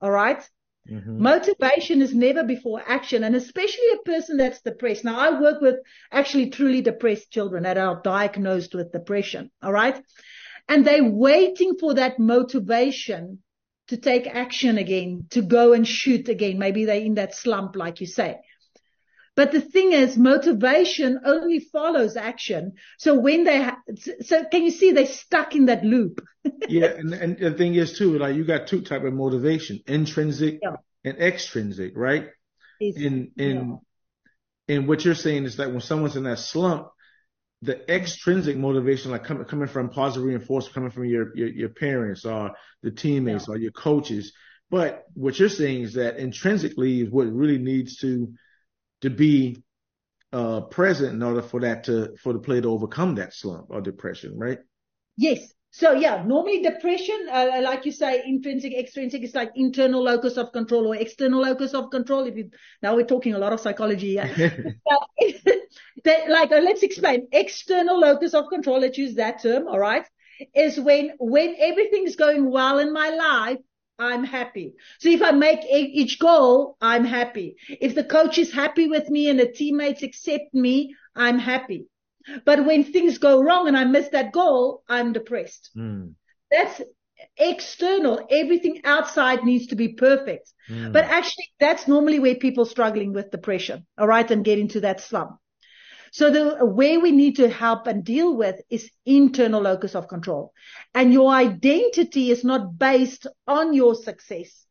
[0.00, 0.48] All right?
[0.90, 1.18] Mhm.
[1.18, 5.04] Motivation is never before action, and especially a person that's depressed.
[5.04, 5.76] Now, I work with
[6.10, 9.50] actually truly depressed children that are diagnosed with depression.
[9.62, 10.02] All right.
[10.68, 13.42] And they're waiting for that motivation
[13.88, 16.58] to take action again, to go and shoot again.
[16.58, 18.38] Maybe they're in that slump, like you say.
[19.34, 22.72] But the thing is, motivation only follows action.
[22.98, 23.78] So when they, ha-
[24.20, 26.20] so can you see they're stuck in that loop?
[26.68, 30.58] yeah, and, and the thing is too, like you got two type of motivation, intrinsic
[30.62, 30.76] Yeah.
[31.04, 32.28] and extrinsic, right?
[32.80, 33.78] It's- And and
[34.68, 36.88] and what you're saying is that when someone's in that slump,
[37.62, 42.24] the extrinsic motivation, like coming coming from positive reinforcement, coming from your your, your parents
[42.26, 42.52] or
[42.82, 44.32] the teammates or your coaches,
[44.70, 48.34] but what you're saying is that intrinsically is what really needs to
[49.02, 49.62] to be
[50.32, 53.80] uh present in order for that to for the player to overcome that slump or
[53.80, 54.58] depression, right?
[55.16, 55.52] Yes.
[55.74, 60.52] So yeah, normally depression, uh, like you say, intrinsic, extrinsic is like internal locus of
[60.52, 62.26] control or external locus of control.
[62.26, 62.50] If you,
[62.82, 64.76] now we're talking a lot of psychology here.
[64.84, 65.00] But
[66.04, 67.28] that, like, uh, let's explain.
[67.32, 70.04] External locus of control, let's use that term, all right,
[70.54, 73.58] is when, when everything's going well in my life,
[73.98, 74.74] I'm happy.
[74.98, 77.56] So if I make each goal, I'm happy.
[77.68, 81.86] If the coach is happy with me and the teammates accept me, I'm happy.
[82.44, 85.70] But when things go wrong and I miss that goal, I'm depressed.
[85.76, 86.14] Mm,
[86.50, 86.80] That's
[87.36, 88.26] external.
[88.30, 90.52] Everything outside needs to be perfect.
[90.70, 90.92] mm.
[90.92, 95.00] But actually, that's normally where people struggling with depression, all right, and get into that
[95.00, 95.32] slump.
[96.12, 100.52] So the way we need to help and deal with is internal locus of control.
[100.94, 104.66] And your identity is not based on your success.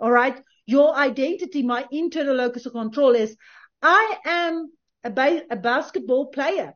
[0.00, 0.42] All right.
[0.64, 3.36] Your identity, my internal locus of control is
[3.82, 4.72] I am
[5.04, 6.74] a, ba- a basketball player.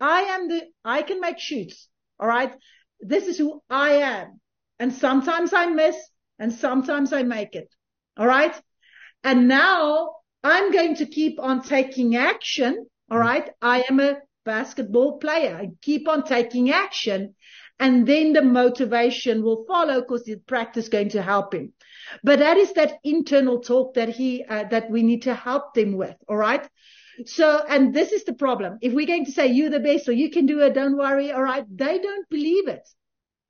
[0.00, 1.88] I am the, I can make shoots.
[2.18, 2.52] All right.
[3.00, 4.40] This is who I am.
[4.80, 5.96] And sometimes I miss
[6.40, 7.72] and sometimes I make it.
[8.16, 8.60] All right.
[9.22, 12.86] And now I'm going to keep on taking action.
[13.10, 13.50] All right.
[13.62, 15.56] I am a basketball player.
[15.56, 17.34] I keep on taking action
[17.80, 21.72] and then the motivation will follow because the practice is going to help him.
[22.24, 25.96] But that is that internal talk that he, uh, that we need to help them
[25.96, 26.16] with.
[26.28, 26.66] All right.
[27.26, 28.78] So, and this is the problem.
[28.80, 31.30] If we're going to say you're the best or you can do it, don't worry.
[31.32, 31.64] All right.
[31.68, 32.88] They don't believe it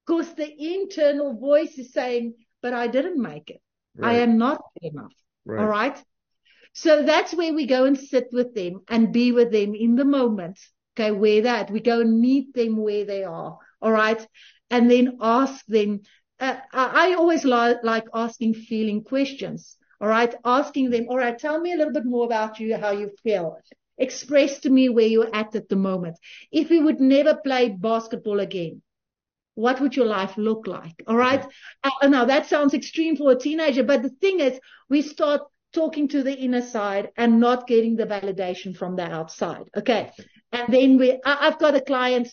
[0.07, 3.61] because the internal voice is saying, but I didn't make it.
[4.03, 5.13] I am not good enough.
[5.45, 5.61] Right.
[5.61, 6.05] All right.
[6.73, 10.05] So that's where we go and sit with them and be with them in the
[10.05, 10.59] moment.
[10.97, 11.11] Okay.
[11.11, 13.59] Where that we go and meet them where they are.
[13.81, 14.27] All right.
[14.71, 16.01] And then ask them.
[16.41, 19.77] Uh, I, always li- like asking feeling questions.
[20.01, 20.33] All right.
[20.45, 23.59] Asking them, all right, tell me a little bit more about you, how you feel.
[23.97, 26.16] Express to me where you're at at the moment.
[26.53, 28.83] If you would never play basketball again,
[29.55, 31.03] what would your life look like?
[31.09, 31.45] All right.
[31.83, 35.43] Uh, now that sounds extreme for a teenager, but the thing is, we start
[35.73, 39.69] talking to the inner side and not getting the validation from the outside.
[39.77, 40.11] Okay.
[40.53, 42.29] And then we, I, I've got a client.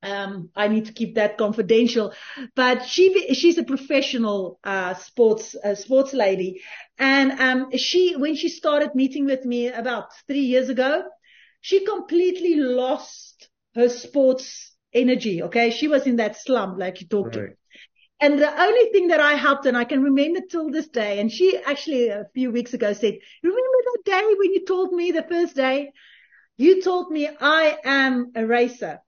[0.00, 2.14] Um, I need to keep that confidential,
[2.54, 6.62] but she, she's a professional, uh, sports, uh, sports lady.
[6.98, 11.02] And, um, she, when she started meeting with me about three years ago,
[11.60, 15.42] she completely lost her sports energy.
[15.42, 15.70] Okay.
[15.70, 17.48] She was in that slump, like you talked to.
[18.20, 21.30] And the only thing that I helped, and I can remember till this day, and
[21.30, 25.22] she actually a few weeks ago said, remember that day when you told me the
[25.22, 25.92] first day,
[26.56, 28.98] you told me I am a racer.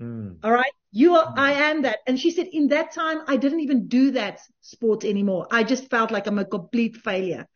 [0.00, 0.38] Mm.
[0.42, 0.72] All right.
[0.90, 1.98] You are, I am that.
[2.06, 5.46] And she said, in that time, I didn't even do that sport anymore.
[5.50, 7.46] I just felt like I'm a complete failure.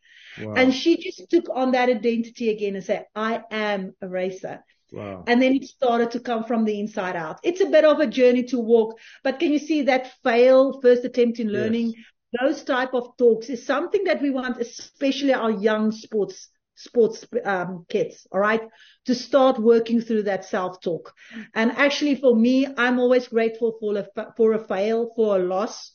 [0.40, 0.54] Wow.
[0.54, 4.62] And she just took on that identity again and said, I am a racer.
[4.92, 5.24] Wow.
[5.26, 7.38] And then it started to come from the inside out.
[7.42, 11.04] It's a bit of a journey to walk, but can you see that fail first
[11.04, 11.94] attempt in learning?
[11.96, 12.04] Yes.
[12.40, 17.84] Those type of talks is something that we want, especially our young sports sports um,
[17.88, 18.62] kids, all right,
[19.04, 21.12] to start working through that self-talk.
[21.54, 25.92] And actually, for me, I'm always grateful for a for a fail, for a loss,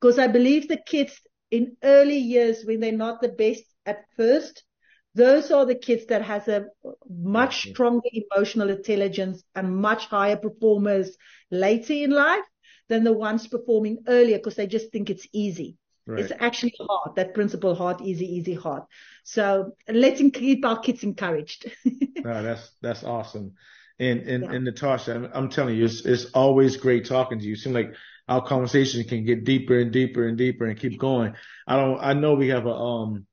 [0.00, 1.20] because I believe the kids
[1.50, 4.64] in early years when they're not the best at first,
[5.16, 6.66] those are the kids that has a
[7.08, 11.16] much stronger emotional intelligence and much higher performers
[11.50, 12.44] later in life
[12.88, 15.78] than the ones performing earlier because they just think it's easy.
[16.06, 16.20] Right.
[16.20, 18.82] It's actually hard, that principle, hard, easy, easy, hard.
[19.24, 21.72] So let's keep our kids encouraged.
[21.84, 23.54] no, that's, that's awesome.
[23.98, 24.52] And, and, yeah.
[24.52, 27.54] and Natasja, I'm, I'm, telling you, it's, it's always great talking to you.
[27.54, 27.94] It seems like
[28.28, 31.32] our conversation can get deeper and deeper and deeper and keep going.
[31.66, 33.26] I don't, I know we have a, um,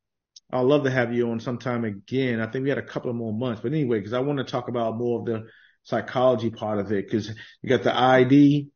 [0.53, 2.39] I'd love to have you on sometime again.
[2.39, 4.45] I think we had a couple of more months, but anyway, because I want to
[4.45, 5.47] talk about more of the
[5.81, 7.27] psychology part of it, because
[7.61, 8.69] you got the ID,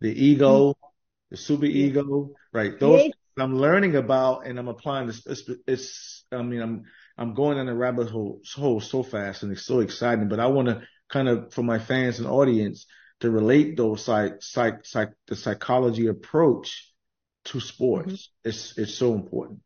[0.00, 0.86] the ego, mm-hmm.
[1.30, 2.78] the super ego, right?
[2.78, 3.12] Those yes.
[3.38, 5.24] I'm learning about and I'm applying this.
[5.24, 6.82] It's, it's, I mean, I'm,
[7.16, 10.48] I'm going down a rabbit hole, hole so fast and it's so exciting, but I
[10.48, 12.84] want to kind of, for my fans and audience,
[13.20, 16.92] to relate those psych, psych, psych, the psychology approach
[17.44, 18.12] to sports.
[18.12, 18.48] Mm-hmm.
[18.48, 19.60] It's, it's so important.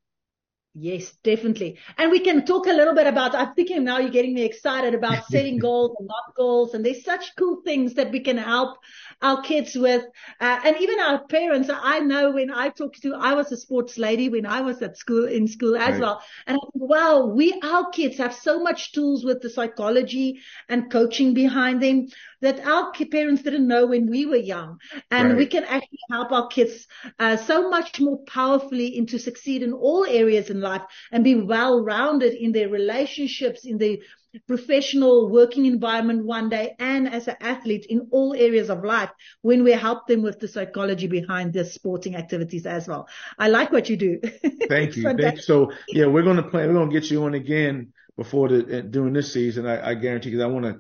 [0.79, 1.79] Yes, definitely.
[1.97, 4.93] And we can talk a little bit about, I'm thinking now you're getting me excited
[4.93, 6.75] about setting goals and not goals.
[6.75, 8.77] And there's such cool things that we can help
[9.23, 10.05] our kids with,
[10.39, 11.71] uh, and even our parents.
[11.73, 14.99] I know when I talk to, I was a sports lady when I was at
[14.99, 16.01] school, in school as right.
[16.01, 16.23] well.
[16.47, 20.93] And I think, wow, we, our kids have so much tools with the psychology and
[20.93, 22.09] coaching behind them
[22.43, 24.79] that our parents didn't know when we were young.
[25.11, 25.39] And right.
[25.39, 26.87] we can actually help our kids
[27.19, 30.66] uh, so much more powerfully into succeed in all areas in life
[31.13, 34.01] and be well rounded in their relationships, in the
[34.47, 39.11] professional working environment one day and as an athlete in all areas of life
[39.43, 43.09] when we help them with the psychology behind their sporting activities as well.
[43.39, 44.21] I like what you do.
[44.69, 45.03] Thank you.
[45.03, 45.43] Thank you.
[45.43, 48.83] So yeah, we're going to plan, we're going to get you on again before the,
[48.83, 49.67] during this season.
[49.67, 50.79] I, I guarantee because I want to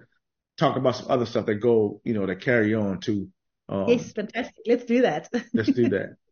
[0.56, 3.28] talk about some other stuff that go, you know, that carry on too.
[3.68, 4.62] Um, yes, fantastic.
[4.66, 5.28] Let's do that.
[5.54, 6.16] let's do that.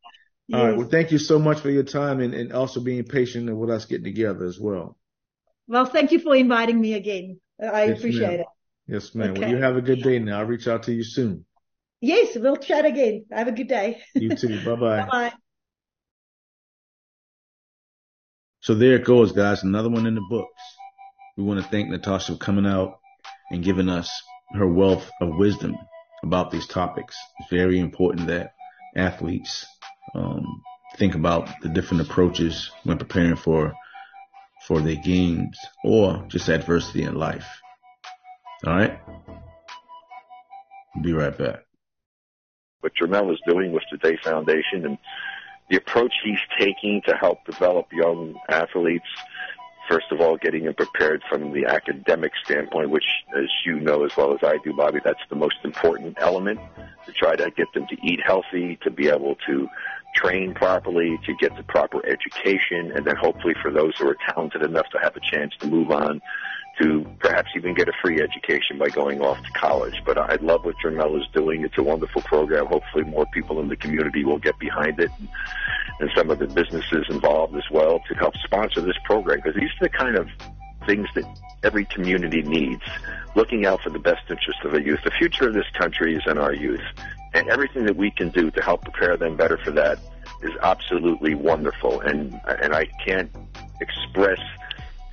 [0.48, 0.60] yes.
[0.60, 0.76] All right.
[0.76, 3.84] Well, thank you so much for your time and, and also being patient with us
[3.84, 4.96] getting together as well.
[5.66, 7.40] Well, thank you for inviting me again.
[7.60, 8.40] I yes, appreciate ma'am.
[8.40, 8.46] it.
[8.86, 9.30] Yes, ma'am.
[9.30, 9.40] Okay.
[9.40, 10.40] Well, you have a good day now.
[10.40, 11.46] I'll reach out to you soon.
[12.00, 13.24] Yes, we'll chat again.
[13.32, 14.02] Have a good day.
[14.14, 14.62] You too.
[14.64, 15.00] Bye bye.
[15.00, 15.32] Bye bye.
[18.60, 19.62] So there it goes, guys.
[19.62, 20.62] Another one in the books.
[21.36, 22.98] We want to thank Natasja for coming out
[23.50, 24.10] and giving us
[24.52, 25.76] her wealth of wisdom
[26.22, 27.16] about these topics.
[27.40, 28.54] It's very important that
[28.96, 29.66] athletes
[30.14, 30.62] um,
[30.96, 33.74] think about the different approaches when preparing for
[34.66, 37.46] for their games or just adversity in life.
[38.66, 38.98] All right?
[41.02, 41.64] Be right back.
[42.80, 44.98] What Jermel is doing with the DAE Foundation and
[45.68, 49.04] the approach he's taking to help develop young athletes
[49.88, 53.04] first of all, getting them prepared from the academic standpoint, which,
[53.36, 56.60] as you know as well as I do, Bobby, that's the most important element
[57.06, 59.68] to try to get them to eat healthy, to be able to
[60.14, 64.62] train properly, to get the proper education, and then hopefully for those who are talented
[64.62, 66.20] enough to have a chance to move on
[66.80, 69.94] to perhaps even get a free education by going off to college.
[70.04, 71.64] But I love what Jermel is doing.
[71.64, 72.66] It's a wonderful program.
[72.66, 75.28] Hopefully more people in the community will get behind it and,
[76.00, 79.70] and some of the businesses involved as well to help sponsor this program because these
[79.80, 80.28] are the kind of
[80.86, 81.24] things that
[81.62, 82.82] every community needs,
[83.34, 85.00] looking out for the best interest of the youth.
[85.04, 86.82] The future of this country is in our youth,
[87.32, 89.98] and everything that we can do to help prepare them better for that
[90.42, 92.00] is absolutely wonderful.
[92.00, 93.30] And and I can't
[93.80, 94.40] express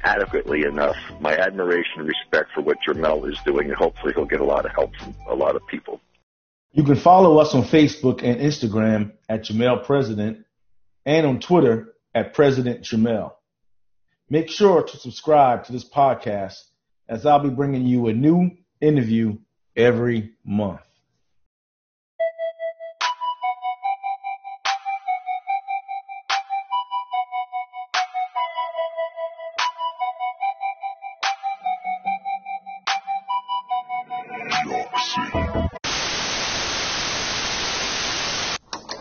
[0.03, 4.41] adequately enough my admiration and respect for what Jermel is doing, and hopefully he'll get
[4.41, 6.01] a lot of help from a lot of people.
[6.73, 10.45] You can follow us on Facebook and Instagram at Jermel President
[11.05, 13.33] and on Twitter at President Jermel.
[14.29, 16.55] Make sure to subscribe to this podcast
[17.09, 19.37] as I'll be bringing you a new interview
[19.75, 20.79] every month.